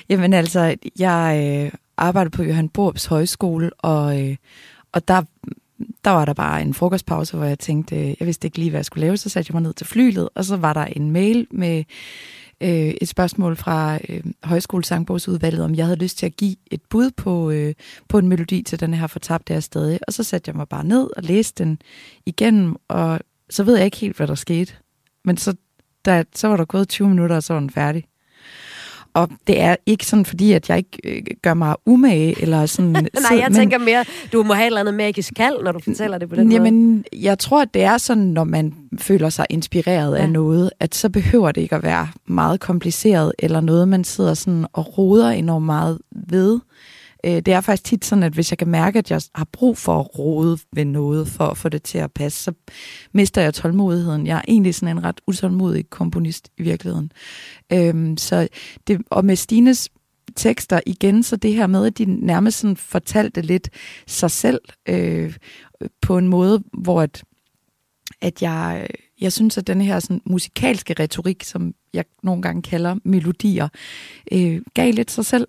[0.09, 4.37] Jamen altså, jeg øh, arbejder på Johan Borbs Højskole, og, øh,
[4.92, 5.23] og der,
[6.05, 8.79] der var der bare en frokostpause, hvor jeg tænkte, øh, jeg vidste ikke lige, hvad
[8.79, 11.11] jeg skulle lave, så satte jeg mig ned til flylet, og så var der en
[11.11, 11.85] mail med
[12.61, 17.11] øh, et spørgsmål fra øh, Højskolesangbogsudvalget, om jeg havde lyst til at give et bud
[17.11, 17.75] på, øh,
[18.09, 19.99] på en melodi til den her fortabte jeg stadig.
[20.07, 21.79] Og så satte jeg mig bare ned og læste den
[22.27, 24.73] igennem, og så ved jeg ikke helt, hvad der skete.
[25.25, 25.55] Men så,
[26.05, 28.05] da, så var der gået 20 minutter, og så var den færdig
[29.14, 32.92] og det er ikke sådan, fordi at jeg ikke øh, gør mig umage, eller sådan...
[33.31, 36.18] Nej, jeg tænker mere, du må have et eller andet magisk kald, når du fortæller
[36.18, 36.55] det på den måde.
[36.55, 40.16] Jamen, jeg tror, at det er sådan, når man føler sig inspireret.
[40.16, 40.22] Ja.
[40.22, 44.35] af noget, at så behøver det ikke at være meget kompliceret, eller noget, man sidder
[44.35, 45.98] sådan og roder enormt meget
[46.29, 46.61] ved.
[47.25, 49.79] Øh, Det er faktisk tit sådan, at hvis jeg kan mærke, at jeg har brug
[49.79, 52.53] for at rode ved noget, for at få det til at passe, så
[53.13, 54.27] mister jeg tålmodigheden.
[54.27, 57.13] Jeg er egentlig sådan en ret utålmodig komponist i virkeligheden.
[57.73, 58.49] Øh, så
[58.87, 59.91] det, og med Stines
[60.37, 63.71] tekster igen, så det her med, at de nærmest sådan fortalte lidt
[64.07, 65.37] sig selv øh,
[66.03, 67.25] på en måde, hvor at,
[68.21, 68.87] at jeg,
[69.21, 73.69] jeg synes, at den her sådan, musikalske retorik, som jeg nogle gange kalder melodier,
[74.33, 75.47] øh, gav lidt sig selv.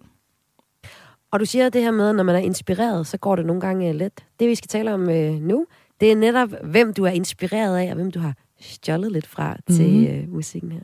[1.35, 3.89] Og du siger det her med, når man er inspireret, så går det nogle gange
[3.89, 4.11] øh, let.
[4.39, 5.65] Det, vi skal tale om øh, nu,
[5.99, 9.57] det er netop, hvem du er inspireret af, og hvem du har stjålet lidt fra
[9.71, 10.05] til Mhm.
[10.07, 10.81] øh, musikken her.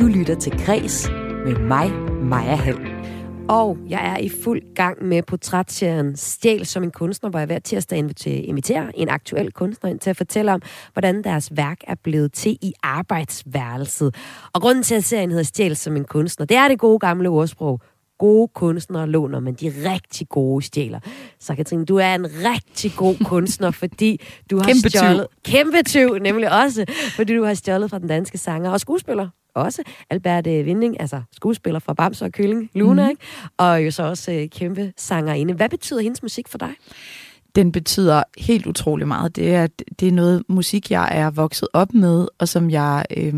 [0.00, 1.08] Du lytter til Græs
[1.44, 1.90] med mig,
[2.22, 2.93] Maja Hall.
[3.48, 7.58] Og jeg er i fuld gang med portrætserien Stjæl som en kunstner, hvor jeg hver
[7.58, 12.32] tirsdag inviterer en aktuel kunstner ind til at fortælle om, hvordan deres værk er blevet
[12.32, 14.14] til i arbejdsværelset.
[14.52, 17.28] Og grunden til, at serien hedder Stjæl som en kunstner, det er det gode gamle
[17.28, 17.80] ordsprog.
[18.18, 21.00] Gode kunstnere låner, men de rigtig gode stjæler.
[21.40, 24.98] Så Katrine, du er en rigtig god kunstner, fordi du har Kæmpe tyv.
[24.98, 25.26] stjålet...
[25.44, 26.84] Kæmpe tyv, nemlig også,
[27.16, 29.82] fordi du har stjålet fra den danske sanger og skuespiller også.
[30.10, 33.10] Albert øh, Vinding, altså skuespiller fra Bamse og Kylling, Luna, mm.
[33.10, 33.22] ikke?
[33.56, 35.54] Og jo så også øh, kæmpe sangerinde.
[35.54, 36.70] Hvad betyder hendes musik for dig?
[37.54, 39.36] Den betyder helt utrolig meget.
[39.36, 39.66] Det er,
[40.00, 43.04] det er noget musik, jeg er vokset op med, og som jeg...
[43.16, 43.34] Øh,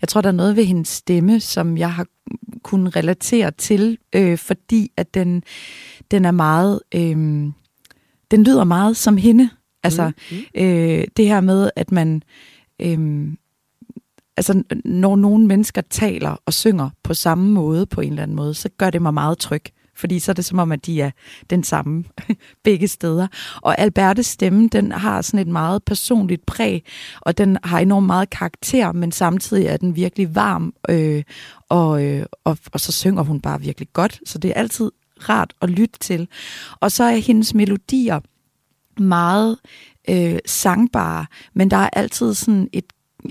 [0.00, 2.06] jeg tror, der er noget ved hendes stemme, som jeg har
[2.62, 5.42] kunnet relatere til, øh, fordi at den,
[6.10, 6.80] den er meget...
[6.94, 7.52] Øh,
[8.30, 9.50] den lyder meget som hende.
[9.82, 12.22] Altså, Mm, øh, det her med, at man...
[12.80, 13.28] Øh,
[14.36, 18.54] altså, når nogle mennesker taler og synger på samme måde, på en eller anden måde,
[18.54, 19.62] så gør det mig meget tryg.
[20.00, 21.10] Fordi så er det som om, at de er
[21.50, 22.04] den samme
[22.64, 23.26] begge steder.
[23.62, 26.84] Og Albertes stemme, den har sådan et meget personligt præg,
[27.20, 31.22] og den har enormt meget karakter, men samtidig er den virkelig varm, øh,
[31.68, 34.20] og, øh, og, og så synger hun bare virkelig godt.
[34.26, 34.90] Så det er altid
[35.28, 36.28] rart at lytte til.
[36.80, 38.20] Og så er hendes melodier
[39.00, 39.58] meget
[40.08, 42.84] øh, sangbare, men der er altid sådan et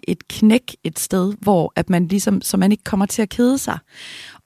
[0.04, 3.58] et knæk et sted, hvor at man ligesom, så man ikke kommer til at kede
[3.58, 3.78] sig.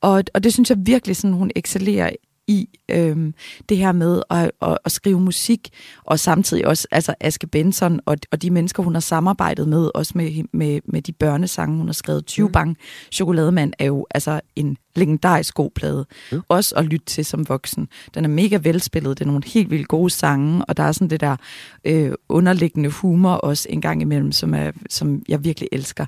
[0.03, 2.09] Og, og det synes jeg virkelig, sådan, hun excellerer
[2.47, 3.33] i øhm,
[3.69, 5.69] det her med at, at, at skrive musik,
[6.03, 10.13] og samtidig også altså Aske Benson og, og de mennesker, hun har samarbejdet med, også
[10.15, 12.25] med, med, med de børnesange, hun har skrevet.
[12.25, 12.75] 20 mm.
[13.11, 16.05] Chokolademand er jo altså en legendarisk god plade.
[16.31, 16.41] Mm.
[16.47, 17.87] Også at lytte til som voksen.
[18.13, 21.09] Den er mega velspillet, det er nogle helt vildt gode sange, og der er sådan
[21.09, 21.35] det der
[21.85, 26.05] øh, underliggende humor også en gang imellem, som, er, som jeg virkelig elsker.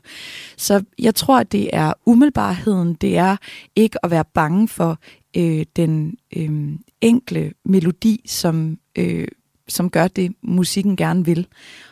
[0.57, 3.37] Så jeg tror, at det er umiddelbarheden, det er
[3.75, 4.99] ikke at være bange for
[5.37, 6.69] øh, den øh,
[7.01, 9.27] enkle melodi, som, øh,
[9.67, 11.47] som gør det, musikken gerne vil.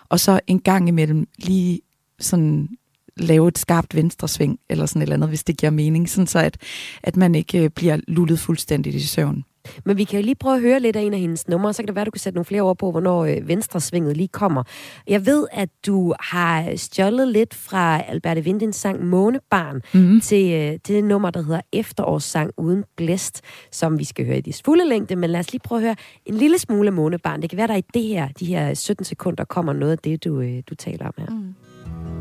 [0.09, 1.81] Og så en gang imellem lige
[2.19, 2.69] sådan
[3.17, 6.39] lave et skarpt venstresving, eller sådan et eller andet, hvis det giver mening, sådan så
[6.39, 6.57] at,
[7.03, 9.43] at man ikke øh, bliver lullet fuldstændigt i søvn.
[9.85, 11.81] Men vi kan jo lige prøve at høre lidt af en af hendes numre, så
[11.81, 14.27] kan det være, at du kan sætte nogle flere ord på, hvornår øh, venstresvinget lige
[14.27, 14.63] kommer.
[15.07, 20.21] Jeg ved, at du har stjålet lidt fra Alberte Vindins sang Månebarn Mm-hmm.
[20.21, 24.53] til øh, det nummer, der hedder Efterårssang uden blæst, som vi skal høre i de
[24.65, 25.15] fulde længde.
[25.15, 25.95] Men lad os lige prøve at høre
[26.25, 27.41] en lille smule af Månebarn.
[27.41, 30.23] Det kan være, der i det her, de her 17 sekunder, kommer noget af det,
[30.23, 31.29] du, øh, du taler om her.
[31.29, 31.55] Mm.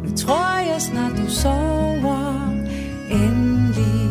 [0.05, 2.49] Nu tror jeg snart du sover
[3.11, 4.11] endelig.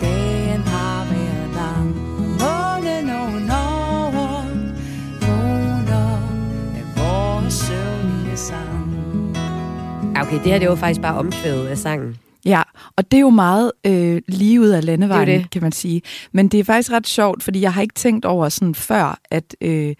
[0.00, 1.96] Dagen har været lang.
[2.40, 4.44] Månen ovenover
[5.20, 6.18] vågner
[6.76, 9.36] af vores søvnige sang.
[10.20, 12.16] Okay, det her det var faktisk bare omkvædet af sangen.
[12.44, 12.62] Ja,
[12.96, 15.50] og det er jo meget øh, lige ud af landevejen, det det.
[15.50, 16.02] kan man sige.
[16.32, 19.56] Men det er faktisk ret sjovt, fordi jeg har ikke tænkt over sådan før, at,
[19.60, 19.94] øh,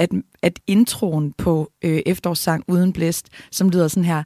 [0.00, 0.10] at,
[0.42, 4.22] at introen på øh, efterårssang uden blæst, som lyder sådan her,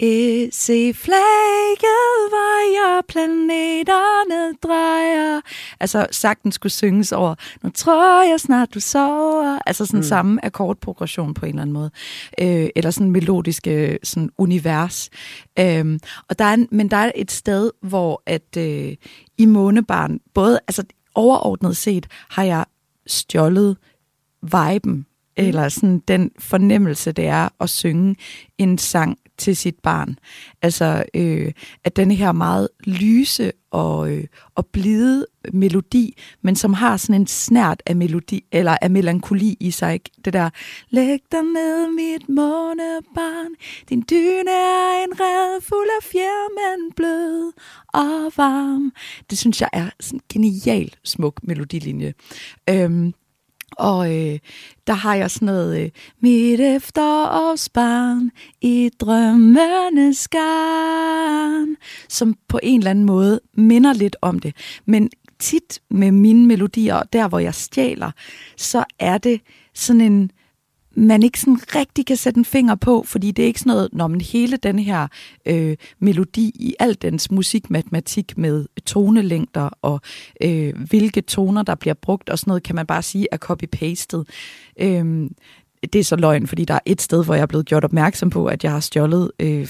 [0.00, 5.40] Eh, se flaget vejer, planeterne drejer.
[5.80, 9.58] Altså sagten skulle synges over, nu tror jeg snart du sover.
[9.66, 10.02] Altså sådan mm.
[10.04, 11.90] samme akkordprogression på en eller anden måde.
[12.40, 15.10] Øh, eller sådan melodiske sådan univers.
[15.58, 18.94] Øhm, og der er, en- men der er et sted, hvor at øh,
[19.38, 20.82] i Månebarn, både altså
[21.14, 22.64] overordnet set, har jeg
[23.06, 23.76] stjålet
[24.42, 25.06] viben,
[25.38, 25.44] Mm.
[25.44, 28.16] eller sådan den fornemmelse, det er at synge
[28.58, 30.18] en sang, til sit barn.
[30.62, 31.52] Altså, øh,
[31.84, 34.24] at den her meget lyse og, øh,
[34.54, 39.70] og blide melodi, men som har sådan en snært af melodi, eller af melankoli i
[39.70, 39.94] sig.
[39.94, 40.10] Ikke?
[40.24, 40.50] Det der,
[40.90, 43.52] læg dig ned, mit månebarn,
[43.88, 47.52] din dyne er en red fuld af fjer, men blød
[47.94, 48.92] og varm.
[49.30, 52.14] Det synes jeg er sådan en genial smuk melodilinje.
[52.70, 53.14] Øhm,
[53.72, 54.38] og øh,
[54.86, 55.90] der har jeg sådan noget, øh,
[56.20, 61.76] mit efterårsbarn i drømmernes garn,
[62.08, 64.56] som på en eller anden måde minder lidt om det.
[64.86, 68.10] Men tit med mine melodier, der hvor jeg stjæler,
[68.56, 69.40] så er det
[69.74, 70.30] sådan en,
[70.98, 73.88] man ikke sådan rigtig kan sætte en finger på, fordi det er ikke sådan noget,
[73.92, 75.06] når man hele den her
[75.46, 80.00] øh, melodi i al dens musikmatematik med tonelængder og
[80.42, 84.24] øh, hvilke toner, der bliver brugt og sådan noget, kan man bare sige er copy-pastet.
[84.80, 85.30] Øh,
[85.82, 88.30] det er så løgn, fordi der er et sted, hvor jeg er blevet gjort opmærksom
[88.30, 89.68] på, at jeg har stjålet øh,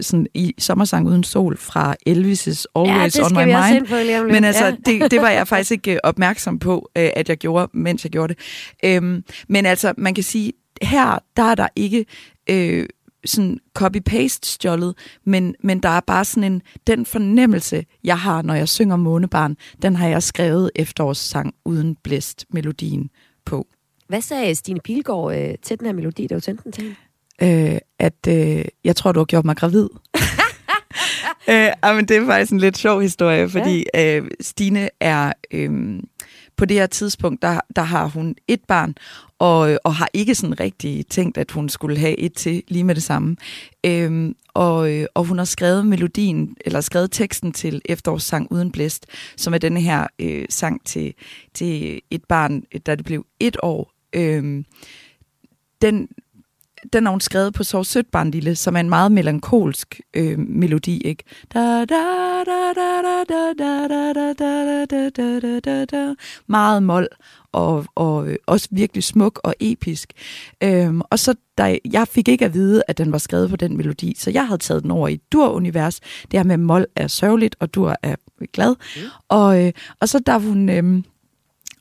[0.00, 3.86] sådan i sommersang uden sol fra Elvis' Always ja, On My Mind.
[3.86, 4.74] På, Men altså, ja.
[4.86, 8.12] det, det var jeg faktisk ikke øh, opmærksom på, øh, at jeg gjorde, mens jeg
[8.12, 8.42] gjorde det.
[8.84, 10.52] Øhm, men altså, man kan sige,
[10.82, 12.06] her, der er der ikke
[12.50, 12.88] øh,
[13.24, 18.54] sådan copy-paste stjålet, men, men der er bare sådan en, den fornemmelse, jeg har, når
[18.54, 23.10] jeg synger Månebarn, den har jeg skrevet efterårssang uden blæst melodien
[23.44, 23.66] på.
[24.08, 27.74] Hvad sagde Stine Pilgaard øh, til den her melodi, da du tændte den til hende?
[27.74, 29.88] Øh, at øh, jeg tror, du har gjort mig gravid.
[31.50, 34.16] øh, men det er faktisk en lidt sjov historie, fordi ja.
[34.16, 35.32] øh, Stine er...
[35.50, 36.00] Øh,
[36.58, 38.94] på det her tidspunkt, der, der har hun et barn,
[39.38, 42.94] og, og har ikke sådan rigtig tænkt, at hun skulle have et til lige med
[42.94, 43.36] det samme.
[43.86, 49.54] Øhm, og, og hun har skrevet melodien, eller skrevet teksten til Efterårssang Uden Blæst, som
[49.54, 51.14] er denne her øh, sang til,
[51.54, 53.92] til et barn, da det blev et år.
[54.12, 54.64] Øhm,
[55.82, 56.08] den,
[56.92, 60.38] den har hun skrevet på Sov Sødt Barn Lille, som er en meget melankolsk øh,
[60.38, 61.24] melodi, ikke?
[66.46, 67.08] Meget mol
[67.52, 70.12] og, og øh, også virkelig smuk og episk.
[70.62, 73.76] Øhm, og så da jeg fik ikke at vide, at den var skrevet på den
[73.76, 76.00] melodi, så jeg havde taget den over i dur-univers.
[76.22, 78.16] Det her med mål er sørgeligt, og dur er
[78.52, 78.74] glad.
[78.96, 79.02] Mm.
[79.28, 80.68] Og, øh, og så da hun...
[80.68, 81.02] Øh,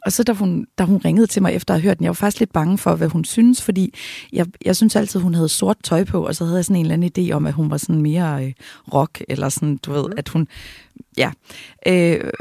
[0.07, 2.09] og så da hun, da hun ringede til mig efter at have hørt den, jeg
[2.09, 3.93] var faktisk lidt bange for, hvad hun synes, fordi
[4.33, 6.91] jeg, jeg synes altid, hun havde sort tøj på, og så havde jeg sådan en
[6.91, 8.53] eller anden idé om, at hun var sådan mere øh,
[8.93, 10.47] rock, eller sådan, du ved, at hun,
[11.17, 11.31] ja,
[11.87, 12.31] øh,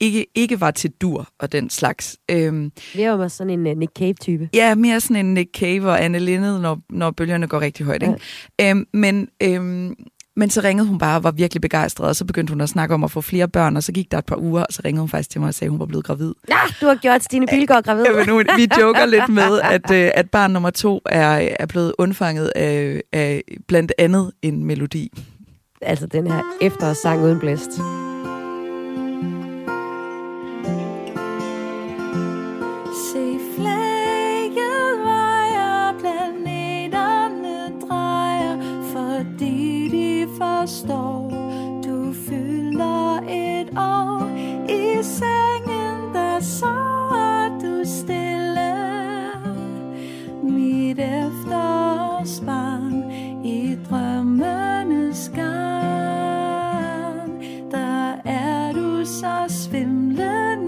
[0.00, 2.18] ikke, ikke var til dur og den slags.
[2.30, 2.54] Øh,
[2.94, 4.48] Mere var sådan en uh, Nick Cave-type.
[4.54, 8.02] Ja, mere sådan en Nick Cave og Anne Linnet, når, når bølgerne går rigtig højt.
[8.02, 8.14] Ikke?
[8.58, 8.74] Ja.
[8.74, 9.28] Øh, men...
[9.42, 9.90] Øh,
[10.36, 12.94] men så ringede hun bare og var virkelig begejstret, og så begyndte hun at snakke
[12.94, 15.00] om at få flere børn, og så gik der et par uger, og så ringede
[15.00, 16.34] hun faktisk til mig og sagde, at hun var blevet gravid.
[16.48, 18.04] Ja, du har gjort Stine Pilgaard gravid.
[18.04, 21.66] Ja, men nu, vi joker lidt med, at, øh, at barn nummer to er, er
[21.66, 25.12] blevet undfanget af, af blandt andet en melodi.
[25.82, 27.70] Altså den her efterårssang uden blæst.
[40.64, 41.28] Forstår,
[41.84, 44.28] du fylder et år
[44.68, 48.74] i sengen, der sover du stille.
[50.42, 53.04] Mit efterårsbarn
[53.44, 57.30] i drømmenes garn,
[57.70, 60.63] der er du så svimlende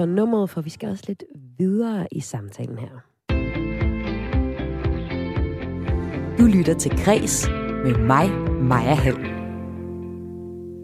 [0.00, 1.24] for nummeret, for vi skal også lidt
[1.58, 2.90] videre i samtalen her.
[6.38, 7.48] Du lytter til Græs
[7.84, 8.30] med mig,
[8.62, 9.39] Maja Hall.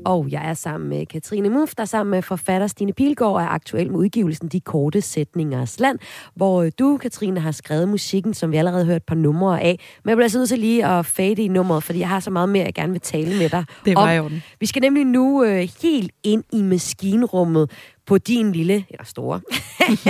[0.07, 3.91] Og jeg er sammen med Katrine Muff, der sammen med forfatter Stine Pilgaard er aktuel
[3.91, 5.99] med udgivelsen De Korte Sætningers Land,
[6.35, 9.61] hvor øh, du, Katrine, har skrevet musikken, som vi allerede har hørt et par numre
[9.61, 9.81] af.
[10.05, 12.31] Men jeg bliver altså nødt til lige at fade i nummeret, fordi jeg har så
[12.31, 14.41] meget mere, jeg gerne vil tale med dig Det var om.
[14.61, 17.71] Vi skal nemlig nu øh, helt ind i maskinrummet
[18.07, 19.41] på din lille, eller store,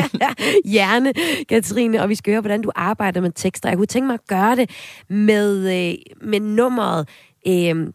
[0.72, 1.12] hjerne,
[1.48, 3.68] Katrine, og vi skal høre, hvordan du arbejder med tekster.
[3.68, 4.70] Jeg kunne tænke mig at gøre det
[5.08, 7.08] med, øh, med nummeret
[7.46, 7.86] øh,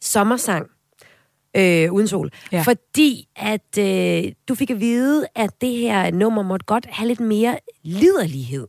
[0.00, 0.66] Sommersang
[1.56, 2.30] øh, uden sol.
[2.52, 2.62] Ja.
[2.62, 7.20] Fordi at øh, du fik at vide, at det her nummer måtte godt have lidt
[7.20, 8.66] mere liderlighed.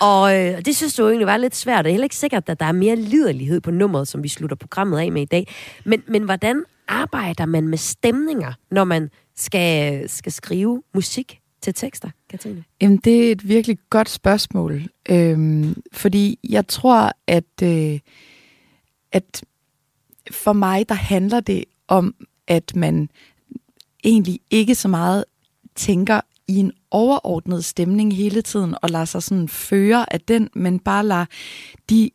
[0.00, 1.84] Og øh, det synes du egentlig var lidt svært.
[1.84, 4.56] Det er heller ikke sikkert, at der er mere liderlighed på nummeret, som vi slutter
[4.56, 5.48] programmet af med i dag.
[5.84, 12.10] Men, men hvordan arbejder man med stemninger, når man skal, skal skrive musik til tekster,
[12.30, 12.64] Katrine?
[12.80, 14.82] Jamen, det er et virkelig godt spørgsmål.
[15.10, 17.98] Øhm, fordi jeg tror, at, øh,
[19.12, 19.44] at
[20.30, 22.14] for mig, der handler det om,
[22.46, 23.10] at man
[24.04, 25.24] egentlig ikke så meget
[25.76, 30.78] tænker i en overordnet stemning hele tiden, og lader sig sådan føre af den, men
[30.78, 31.26] bare lader
[31.90, 32.10] de,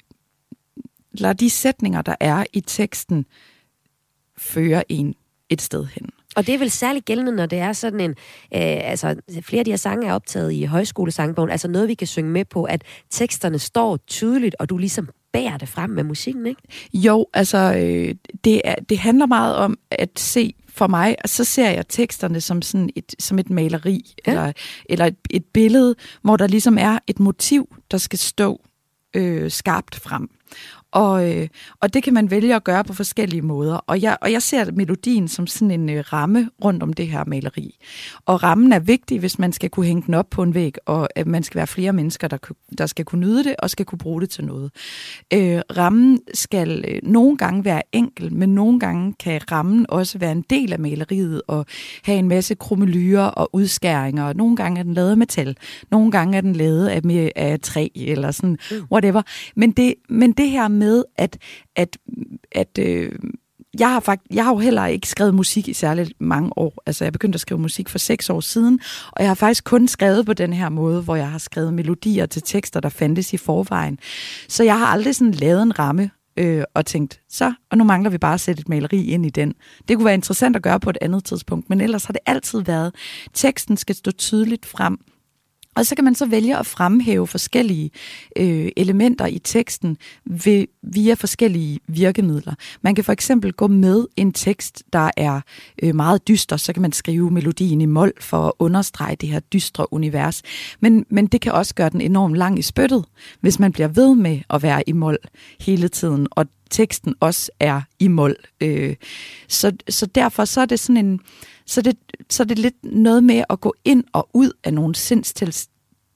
[1.12, 3.26] lader de sætninger, der er i teksten,
[4.38, 5.16] føre en
[5.50, 6.10] et sted hen.
[6.36, 8.10] Og det er vel særligt gældende, når det er sådan en...
[8.10, 11.52] Øh, altså, flere af de her sange er optaget i højskolesangbogen.
[11.52, 15.58] Altså noget, vi kan synge med på, at teksterne står tydeligt, og du ligesom bærer
[15.58, 16.62] det frem med musikken, ikke?
[16.94, 21.44] Jo, altså øh, det, er, det handler meget om at se for mig, og så
[21.44, 24.32] ser jeg teksterne som sådan et, som et maleri, Ja.
[24.32, 24.52] eller,
[24.86, 28.62] eller et, et billede, hvor der ligesom er et motiv, der skal stå
[29.14, 30.30] øh, skarpt frem.
[30.92, 31.48] Og, øh,
[31.82, 33.76] og det kan man vælge at gøre på forskellige måder.
[33.76, 37.24] Og jeg, og jeg ser melodien som sådan en øh, ramme rundt om det her
[37.28, 37.76] maleri.
[38.26, 41.10] Og rammen er vigtig, hvis man skal kunne hænge den op på en væg, og
[41.16, 42.38] at man skal være flere mennesker, der,
[42.78, 44.72] der skal kunne nyde det, og skal kunne bruge det til noget.
[45.34, 50.32] Øh, rammen skal øh, nogle gange være enkel, men nogle gange kan rammen også være
[50.32, 51.66] en del af maleriet, og
[52.04, 54.24] have en masse krumelyrer og udskæringer.
[54.24, 55.58] Og nogle gange er den lavet af metal,
[55.92, 58.58] nogle gange er den lavet af, med, af træ, eller sådan,
[58.92, 59.22] whatever.
[59.56, 61.38] Men det, men det her med, at,
[61.76, 61.98] at,
[62.52, 63.12] at øh,
[63.80, 66.84] jeg har, fakt, jeg har jo heller ikke skrevet musik i særligt mange år.
[66.86, 68.80] Altså, jeg begyndte at skrive musik for seks år siden,
[69.12, 72.26] og jeg har faktisk kun skrevet på den her måde, hvor jeg har skrevet melodier
[72.26, 74.00] til tekster, der fandtes i forvejen.
[74.48, 78.10] Så jeg har aldrig sådan lavet en ramme øh, og tænkt, så, og nu mangler
[78.10, 79.54] vi bare at sætte et maleri ind i den.
[79.88, 82.62] Det kunne være interessant at gøre på et andet tidspunkt, men ellers har det altid
[82.62, 82.96] været,
[83.34, 84.98] teksten skal stå tydeligt frem,
[85.80, 87.92] og så kan man så vælge at fremhæve forskellige
[88.38, 92.54] øh, elementer i teksten ved, via forskellige virkemidler.
[92.82, 95.42] Man kan for eksempel gå med en tekst, der er
[95.84, 99.40] øh, meget dyster, så kan man skrive melodien i mol for at understrege det her
[99.40, 100.42] dystre univers.
[100.80, 103.06] Men, men det kan også gøre den enormt lang i spyttet,
[103.42, 105.18] hvis man bliver ved med at være i mol
[105.60, 108.36] hele tiden, og teksten også er i mol.
[108.62, 108.96] Øh,
[109.48, 111.20] så, så derfor så er det sådan en,
[111.66, 111.98] så det,
[112.30, 115.54] så det er lidt noget med at gå ind og ud af nogle sindstil,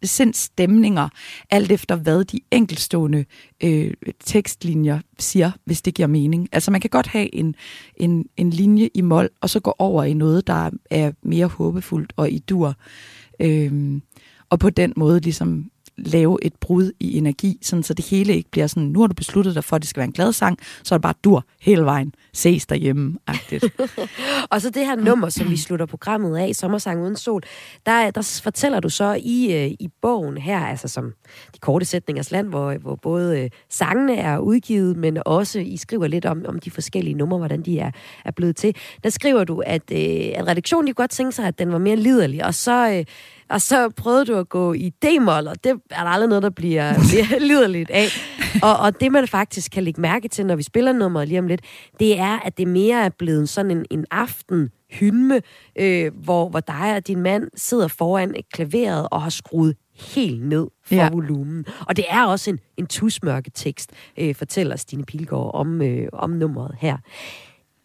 [0.07, 1.09] sindsstemninger,
[1.49, 3.25] alt efter hvad de enkeltstående
[3.63, 3.93] øh,
[4.25, 6.49] tekstlinjer siger, hvis det giver mening.
[6.51, 7.55] Altså man kan godt have en,
[7.97, 12.13] en, en linje i mol, og så gå over i noget, der er mere håbefuldt
[12.15, 12.75] og i dur.
[13.39, 14.01] Øh,
[14.49, 18.51] og på den måde ligesom lave et brud i energi, sådan så det hele ikke
[18.51, 20.57] bliver sådan, nu har du besluttet dig for, at det skal være en glad sang,
[20.83, 22.13] så er det bare dur hele vejen.
[22.33, 23.17] Ses derhjemme.
[24.51, 27.41] Og så det her nummer, som vi slutter programmet af, Sommersang uden sol,
[27.85, 31.13] der, der fortæller du så i, øh, i bogen her, altså som
[31.53, 36.07] de korte sætningers land, hvor, hvor både øh, sangene er udgivet, men også I skriver
[36.07, 37.91] lidt om, om de forskellige numre, hvordan de er,
[38.25, 38.75] er blevet til.
[39.03, 41.77] Der skriver du, at, øh, at redaktionen de kunne godt tænke sig, at den var
[41.77, 43.03] mere liderlig, og så,
[43.53, 46.49] og så prøvede du at gå i D-mol, og det er der aldrig noget, der
[46.49, 48.07] bliver, bliver liderligt af.
[48.63, 51.47] Og, og det, man faktisk kan lægge mærke til, når vi spiller nummeret lige om
[51.47, 51.61] lidt,
[51.99, 55.41] det er, at det mere er blevet sådan en, en aften hymne,
[55.79, 59.75] øh, hvor, hvor dig og din mand sidder foran et klaveret og har skruet
[60.13, 60.95] helt ned for.
[60.95, 61.09] Ja.
[61.09, 61.65] volumen.
[61.87, 66.29] Og det er også en, en tusmørke tekst, øh, fortæller Stine Pilgaard om, øh, om
[66.29, 66.97] nummeret her.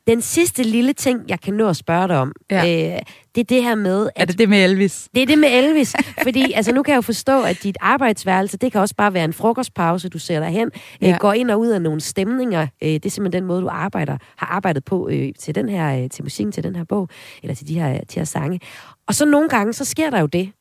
[0.09, 2.59] Den sidste lille ting, jeg kan nå at spørge dig om, Ja.
[2.95, 2.99] øh,
[3.35, 5.09] det er det her med, er at det det med Elvis?
[5.15, 8.57] det er det med Elvis, fordi altså, nu kan jeg jo forstå, at dit arbejdsværelse,
[8.57, 10.71] det kan også bare være en frokostpause, du ser dig hen,
[11.03, 11.07] ja.
[11.07, 11.13] Ja.
[11.13, 12.63] øh, går ind og ud af nogle stemninger.
[12.83, 16.03] Øh, det er simpelthen den måde, du arbejder, har arbejdet på øh, til den her,
[16.03, 17.09] øh, til musikken til den her bog,
[17.43, 18.61] eller til de her, de her sange.
[19.07, 20.53] Og så nogle gange, så sker der jo det,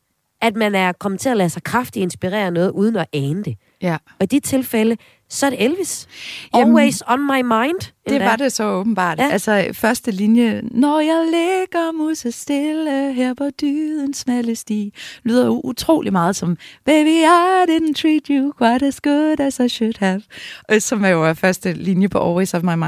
[0.41, 3.55] at man er kommet til at lade sig kraftigt inspirere noget, uden at ane det.
[3.81, 3.97] Ja.
[4.19, 4.97] Og i de tilfælde,
[5.29, 6.07] så er det Elvis.
[6.55, 7.91] Jamen, Always on my mind.
[8.09, 9.19] Det var det så åbenbart.
[9.19, 9.29] Ja.
[9.29, 16.11] Altså, første linje, når jeg ligger musse stille her på dydens smalle sti, lyder utrolig
[16.11, 20.21] meget som, baby, I didn't treat you quite as good as I should have.
[20.71, 22.83] Øh, Som er jo første linje på Always, of my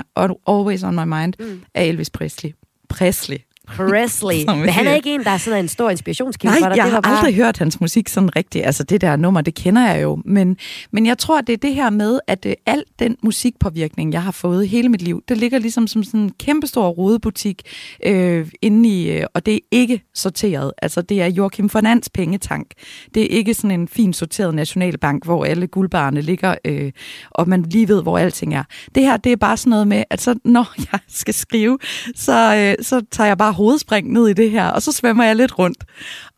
[0.48, 1.62] Always on my mind mm.
[1.74, 2.52] af Elvis Presley.
[2.90, 3.38] Presley.
[3.76, 4.46] Presley.
[4.60, 6.78] Men han er ikke en, der er sådan en stor inspirationskilde for dig.
[6.78, 7.18] jeg det har var bare...
[7.18, 8.66] aldrig hørt hans musik sådan rigtigt.
[8.66, 10.22] Altså det der nummer, det kender jeg jo.
[10.26, 10.58] Men,
[10.92, 14.32] men jeg tror, det er det her med, at øh, al den musikpåvirkning, jeg har
[14.32, 17.62] fået hele mit liv, det ligger ligesom som sådan en kæmpestor rodebutik
[18.06, 20.72] øh, inde i, øh, og det er ikke sorteret.
[20.82, 22.68] Altså det er Joachim von Ands pengetank.
[23.14, 26.92] Det er ikke sådan en fin sorteret nationalbank, hvor alle guldbarerne ligger, øh,
[27.32, 28.64] og man lige ved, hvor alting er.
[28.96, 31.78] Det her, det er bare sådan noget med, at så, når jeg skal skrive,
[32.16, 35.36] så, øh, så tager jeg bare hovedspring ned i det her, og så svømmer jeg
[35.36, 35.84] lidt rundt.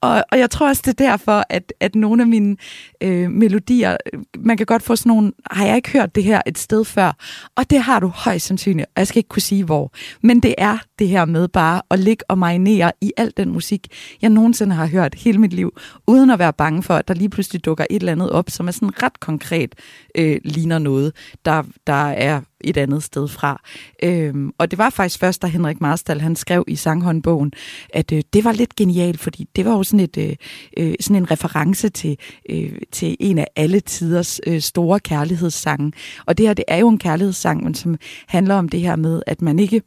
[0.01, 2.57] Og, og jeg tror også, det er derfor, at, at nogle af mine
[3.03, 6.41] øh, melodier, øh, man kan godt få sådan nogle, har jeg ikke hørt det her
[6.45, 7.11] et sted før?
[7.55, 9.91] Og det har du højst sandsynligt, og jeg skal ikke kunne sige hvor.
[10.24, 13.88] Men det er det her med bare at ligge og marinere i al den musik,
[14.22, 17.30] jeg nogensinde har hørt hele mit liv, uden at være bange for, at der lige
[17.30, 19.76] pludselig dukker et eller andet op, som er sådan ret konkret
[20.17, 21.13] øh, ligner noget,
[21.45, 23.62] der, der er et andet sted fra.
[24.03, 27.53] Øhm, og det var faktisk først, da Henrik Marstal han skrev i sanghåndbogen,
[27.93, 30.36] at øh, det var lidt genialt, fordi det var jo sådan, et, øh,
[30.78, 32.18] øh, sådan en reference til,
[32.49, 35.91] øh, til en af alle tiders øh, store kærlighedssange.
[36.26, 37.97] Og det her, det er jo en kærlighedssang, men som
[38.28, 39.82] handler om det her med, at man ikke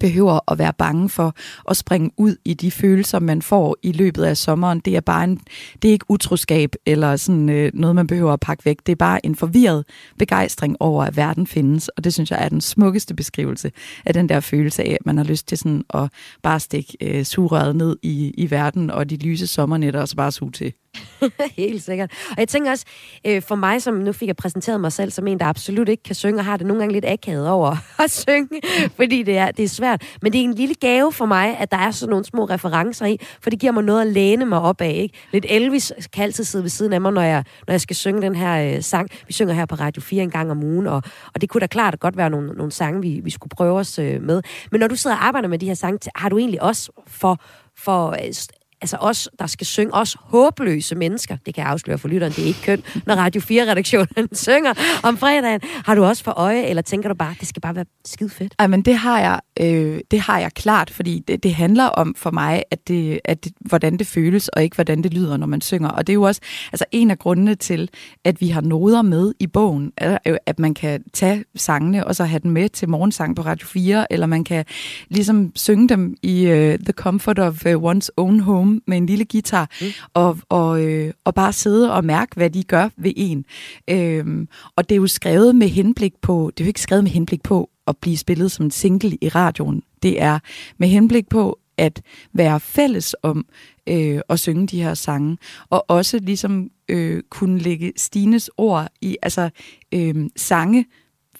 [0.00, 1.34] behøver at være bange for
[1.70, 4.80] at springe ud i de følelser, man får i løbet af sommeren.
[4.80, 5.40] Det er bare en,
[5.82, 8.76] det er ikke utroskab eller sådan øh, noget, man behøver at pakke væk.
[8.86, 9.84] Det er bare en forvirret
[10.18, 13.72] begejstring over, at verden findes, og det synes jeg er den smukkeste beskrivelse
[14.06, 16.08] af den der følelse af, at man har lyst til sådan at
[16.42, 20.32] bare stikke øh, sugerøret ned i, i verden og de lyse sommernetter og så bare
[20.32, 20.72] suge til.
[21.56, 22.12] Helt sikkert.
[22.30, 22.84] Og jeg tænker også,
[23.26, 26.02] øh, for mig, som nu fik jeg præsenteret mig selv som en, der absolut ikke
[26.02, 28.60] kan synge, og har det nogle gange lidt akavet over at synge,
[28.96, 30.02] fordi det er, det er svært.
[30.22, 33.06] Men det er en lille gave for mig, at der er sådan nogle små referencer
[33.06, 34.98] i, for det giver mig noget at læne mig op af.
[35.02, 35.18] Ikke?
[35.32, 38.22] Lidt Elvis kan altid sidde ved siden af mig, når jeg, når jeg skal synge
[38.22, 39.10] den her øh, sang.
[39.26, 41.02] Vi synger her på Radio 4 en gang om ugen, og,
[41.34, 43.98] og det kunne da klart godt være nogle, nogle sange, vi, vi skulle prøve os
[43.98, 44.42] øh, med.
[44.70, 47.42] Men når du sidder og arbejder med de her sange, har du egentlig også for,
[47.76, 48.32] for øh,
[48.80, 52.42] altså os, der skal synge, os håbløse mennesker, det kan jeg afsløre for lytteren, det
[52.42, 55.60] er ikke køn, når Radio 4-redaktionen synger om fredagen.
[55.64, 58.54] Har du også for øje, eller tænker du bare, det skal bare være skide fedt?
[58.58, 62.14] Ej, men det har jeg, øh, det har jeg klart, fordi det, det handler om
[62.14, 65.46] for mig, at det, at det, hvordan det føles, og ikke hvordan det lyder, når
[65.46, 65.88] man synger.
[65.88, 66.40] Og det er jo også
[66.72, 67.90] altså en af grundene til,
[68.24, 72.24] at vi har noder med i bogen, er at man kan tage sangene, og så
[72.24, 74.64] have den med til morgensang på Radio 4, eller man kan
[75.08, 79.24] ligesom synge dem i uh, The Comfort of uh, One's Own Home, med en lille
[79.24, 79.86] guitar, mm.
[80.14, 83.44] og, og, øh, og bare sidde og mærke, hvad de gør ved en.
[83.90, 87.10] Øhm, og det er jo skrevet med henblik på, det er jo ikke skrevet med
[87.10, 89.82] henblik på at blive spillet som en single i radioen.
[90.02, 90.38] Det er
[90.78, 93.46] med henblik på at være fælles om
[93.86, 95.38] øh, at synge de her sange,
[95.70, 99.50] og også ligesom øh, kunne lægge Stines ord i, altså
[99.92, 100.86] øh, sange,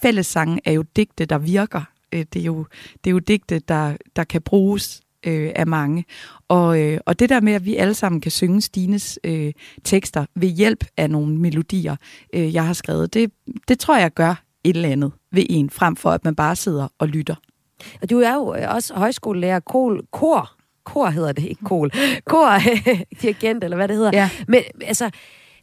[0.02, 1.82] fælles sange er jo digte, der virker.
[2.12, 2.66] Øh, det, er jo,
[3.04, 6.04] det er jo digte, der, der kan bruges øh, af mange.
[6.48, 9.52] Og, øh, og det der med, at vi alle sammen kan synge Stines øh,
[9.84, 11.96] tekster ved hjælp af nogle melodier,
[12.34, 13.32] øh, jeg har skrevet, det,
[13.68, 16.88] det tror jeg gør et eller andet ved en, frem for at man bare sidder
[16.98, 17.34] og lytter.
[18.02, 20.50] Og du er jo også højskolelærer, kor, kor,
[20.84, 21.90] kor hedder det, ikke kol,
[22.24, 22.58] kor,
[23.22, 24.10] dirigent, eller hvad det hedder.
[24.12, 24.30] Ja.
[24.48, 25.10] Men altså,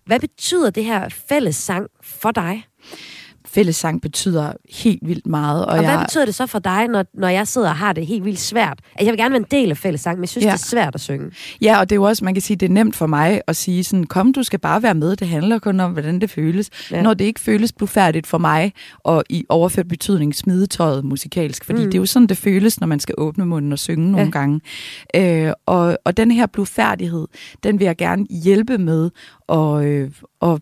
[0.05, 2.63] hvad betyder det her fælles sang for dig?
[3.47, 4.51] Fællessang betyder
[4.83, 5.65] helt vildt meget.
[5.65, 7.93] Og, Og hvad jeg, betyder det så for dig, når, når jeg sidder og har
[7.93, 8.79] det helt vildt svært?
[8.79, 10.51] Altså, jeg vil gerne være en del af fællessang, men jeg synes, ja.
[10.51, 11.31] Det er svært at synge.
[11.61, 13.55] Ja, og det er jo også, man kan sige, det er nemt for mig at
[13.55, 16.69] sige sådan, kom, du skal bare være med, det handler kun om, hvordan det føles.
[16.91, 17.01] Ja.
[17.01, 18.73] Når det ikke føles blufærdigt for mig,
[19.03, 21.85] og i overført betydning smide tøjet musikalsk, fordi mm.
[21.85, 24.29] det er jo sådan, det føles, når man skal åbne munden og synge nogle Ja.
[24.31, 24.61] gange.
[25.15, 27.27] Øh, og, og den her blufærdighed,
[27.63, 29.09] den vil jeg gerne hjælpe med,
[29.47, 30.61] og, øh, og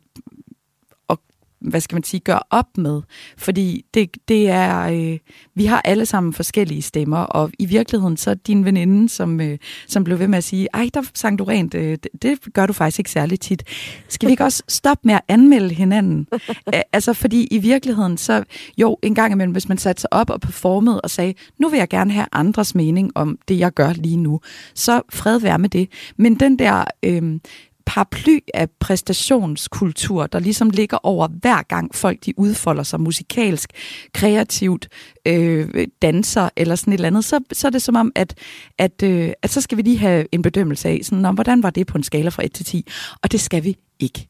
[1.69, 3.01] hvad skal man sige, gøre op med.
[3.37, 5.17] Fordi det, det er, øh,
[5.55, 9.57] vi har alle sammen forskellige stemmer, og i virkeligheden så er din veninde, som, øh,
[9.87, 12.65] som blev ved med at sige, ej, der sang du rent, øh, det, det gør
[12.65, 13.63] du faktisk ikke særlig tit.
[14.09, 16.27] Skal vi ikke også stoppe med at anmelde hinanden?
[16.73, 18.43] Æ, altså, fordi i virkeligheden, så
[18.77, 21.77] jo, en gang imellem, hvis man satte sig op og performede og sagde, nu vil
[21.77, 24.39] jeg gerne have andres mening om det, jeg gør lige nu,
[24.73, 25.89] så fred være med det.
[26.17, 26.83] Men den der...
[27.03, 27.39] Øh,
[27.85, 33.69] paraply af præstationskultur, der ligesom ligger over hver gang folk de udfolder sig musikalsk,
[34.13, 34.87] kreativt,
[35.27, 38.37] øh, danser eller sådan et eller andet, så, så er det som om, at,
[38.77, 41.69] at, øh, at så skal vi lige have en bedømmelse af, sådan, om, hvordan var
[41.69, 42.85] det på en skala fra 1 til 10,
[43.23, 44.27] og det skal vi ikke.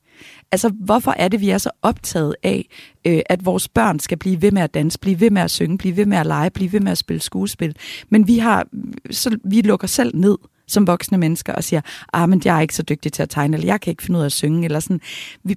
[0.51, 2.69] Altså, hvorfor er det, vi er så optaget af,
[3.07, 5.77] øh, at vores børn skal blive ved med at danse, blive ved med at synge,
[5.77, 7.75] blive ved med at lege, blive ved med at spille skuespil?
[8.09, 8.67] Men vi, har,
[9.11, 10.37] så, vi lukker selv ned
[10.67, 11.81] som voksne mennesker og siger,
[12.13, 14.17] ah, men jeg er ikke så dygtig til at tegne, eller jeg kan ikke finde
[14.17, 15.01] ud af at synge, eller sådan.
[15.43, 15.55] Vi,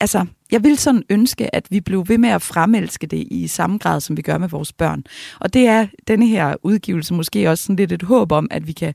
[0.00, 3.78] altså, jeg vil sådan ønske, at vi blev ved med at fremelske det i samme
[3.78, 5.04] grad, som vi gør med vores børn.
[5.40, 8.72] Og det er denne her udgivelse måske også sådan lidt et håb om, at vi
[8.72, 8.94] kan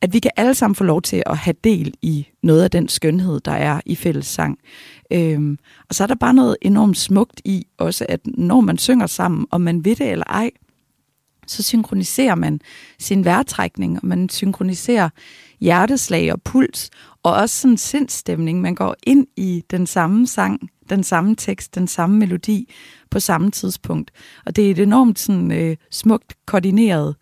[0.00, 2.88] at vi kan alle sammen få lov til at have del i noget af den
[2.88, 4.58] skønhed, der er i fællessang.
[5.12, 9.06] Øhm, og så er der bare noget enormt smukt i også, at når man synger
[9.06, 10.50] sammen, om man ved det eller ej,
[11.46, 12.60] så synkroniserer man
[12.98, 15.08] sin vejrtrækning, og man synkroniserer
[15.60, 16.90] hjerteslag og puls,
[17.22, 18.60] og også sådan sindstemning.
[18.60, 22.72] Man går ind i den samme sang, den samme tekst, den samme melodi
[23.10, 24.10] på samme tidspunkt.
[24.46, 27.16] Og det er et enormt sådan, øh, smukt koordineret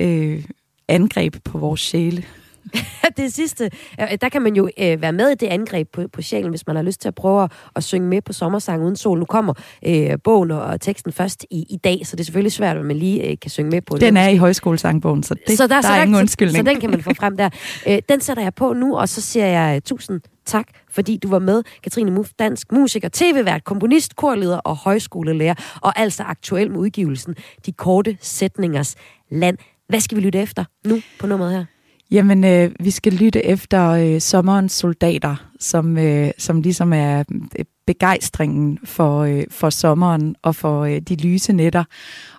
[0.00, 0.44] øh,
[0.88, 2.24] angreb på vores sjæle.
[3.16, 6.22] det sidste, øh, der kan man jo øh, være med i det angreb på, på
[6.22, 8.96] sjælen, hvis man har lyst til at prøve at, at synge med på Sommersang uden
[8.96, 9.18] sol.
[9.18, 9.54] Nu kommer
[9.86, 12.96] øh, bogen og teksten først i, i dag, så det er selvfølgelig svært, at man
[12.96, 14.00] lige øh, kan synge med på den.
[14.00, 16.56] Den er i højskolesangbogen, så, det, så der, der så er der, ingen undskyldning.
[16.56, 17.50] Så, så den kan man få frem der.
[17.88, 21.28] Øh, den sætter jeg på nu, og så siger jeg uh, tusind tak, fordi du
[21.28, 21.62] var med.
[21.82, 27.34] Katrine Muff, dansk musiker, tv-vært, komponist, korleder og højskolelærer, og altså aktuel med udgivelsen
[27.66, 28.96] De Korte Sætningers
[29.30, 29.58] Land.
[29.88, 31.64] Hvad skal vi lytte efter nu på nummeret her?
[32.10, 37.24] Jamen, øh, vi skal lytte efter øh, sommerens soldater, som, øh, som ligesom er
[37.58, 41.84] øh, begejstringen for, øh, for sommeren og for øh, de lyse nætter.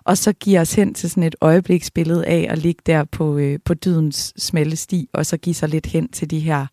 [0.04, 3.58] Og så giver os hen til sådan et øjebliksbillede af at ligge der på, øh,
[3.64, 6.66] på dydens smalle sti, og så give sig lidt hen til de her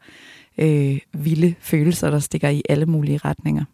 [0.57, 3.65] øh, vilde følelser, der stikker i alle mulige retninger.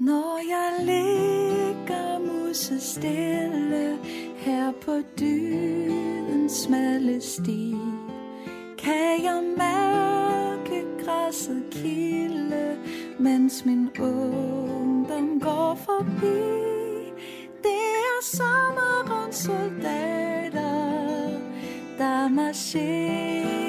[0.00, 3.98] Når jeg ligger musse stille
[4.36, 7.76] her på dydens smalle sti,
[8.78, 12.78] kan jeg mærke græsset kilde,
[13.18, 16.40] mens min ungdom går forbi.
[17.62, 20.90] Det er sommerens soldater,
[21.98, 23.59] der marcherer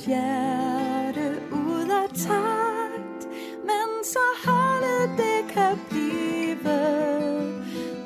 [0.00, 3.28] mit hjerte ud af takt.
[3.64, 6.56] Men så holdet det kan blive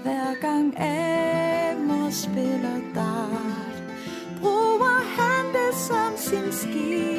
[0.03, 3.83] hver gang Amor spiller dart
[4.41, 7.14] Bruger han det som sin skib.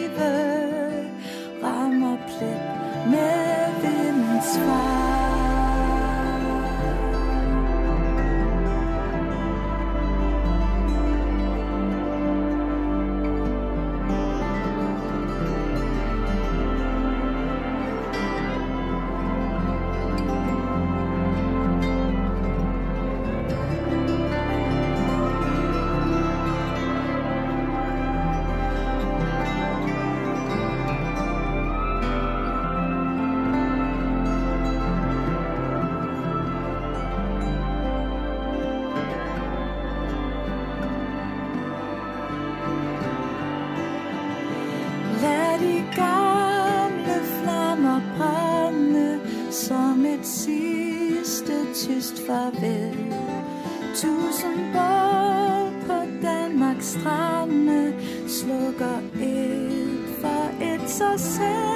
[60.87, 61.74] For et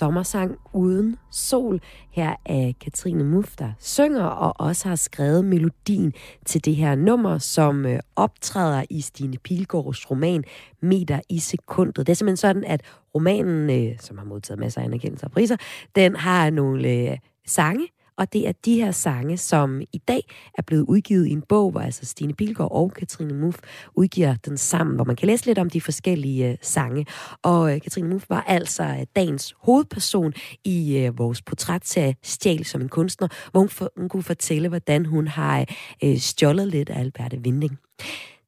[0.00, 1.80] sommersang uden sol.
[2.10, 6.12] Her er Katrine Muff, der synger og også har skrevet melodien
[6.46, 10.44] til det her nummer, som øh, optræder i Stine Pilgaards roman
[10.82, 11.96] Meter i sekundet.
[11.96, 12.82] Det er simpelthen sådan, at
[13.14, 15.56] romanen, øh, som har modtaget masser af anerkendelser og priser,
[15.94, 17.86] den har nogle øh, sange,
[18.20, 20.22] og det er de her sange, som i dag
[20.58, 23.58] er blevet udgivet i en bog, hvor altså Stine Pilgaard og Katrine Muff
[23.94, 27.06] udgiver den sammen, hvor man kan læse lidt om de forskellige øh, sange.
[27.42, 30.32] Og øh, Katrine Muff var altså øh, dagens hovedperson
[30.64, 35.06] i uh, vores portrætserie Stjæl som en kunstner, hvor hun, for, hun kunne fortælle, hvordan
[35.06, 35.64] hun har
[36.04, 37.78] øh, stjålet lidt af Alberte Vinding.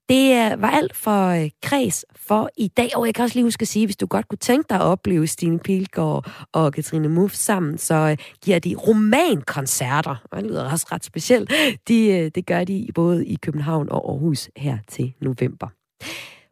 [0.08, 3.44] Det øh, var alt for øh, kreds for i dag, og jeg kan også lige
[3.44, 7.08] huske at sige, hvis du godt kunne tænke dig at opleve Stine Pilgaard og Katrine
[7.08, 11.52] Muff sammen, så øh, giver de romankoncerter, og det lyder også ret specielt.
[11.88, 15.68] De, det gør de både i København og Aarhus her til november.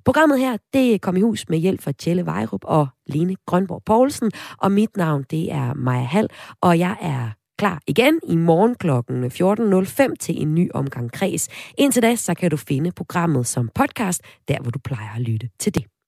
[0.04, 4.30] Programmet her, det kom i hus med hjælp fra Tjelle Vejrup og Lene Grønborg Poulsen,
[4.58, 6.28] og mit navn, det er Maja Hall,
[6.60, 7.30] og jeg er
[7.60, 8.90] klar igen i morgen kl.
[8.90, 11.48] 14.05 til en ny omgang kreds.
[11.78, 15.48] Indtil da, så kan du finde programmet som podcast, der hvor du plejer at lytte
[15.58, 15.99] til det.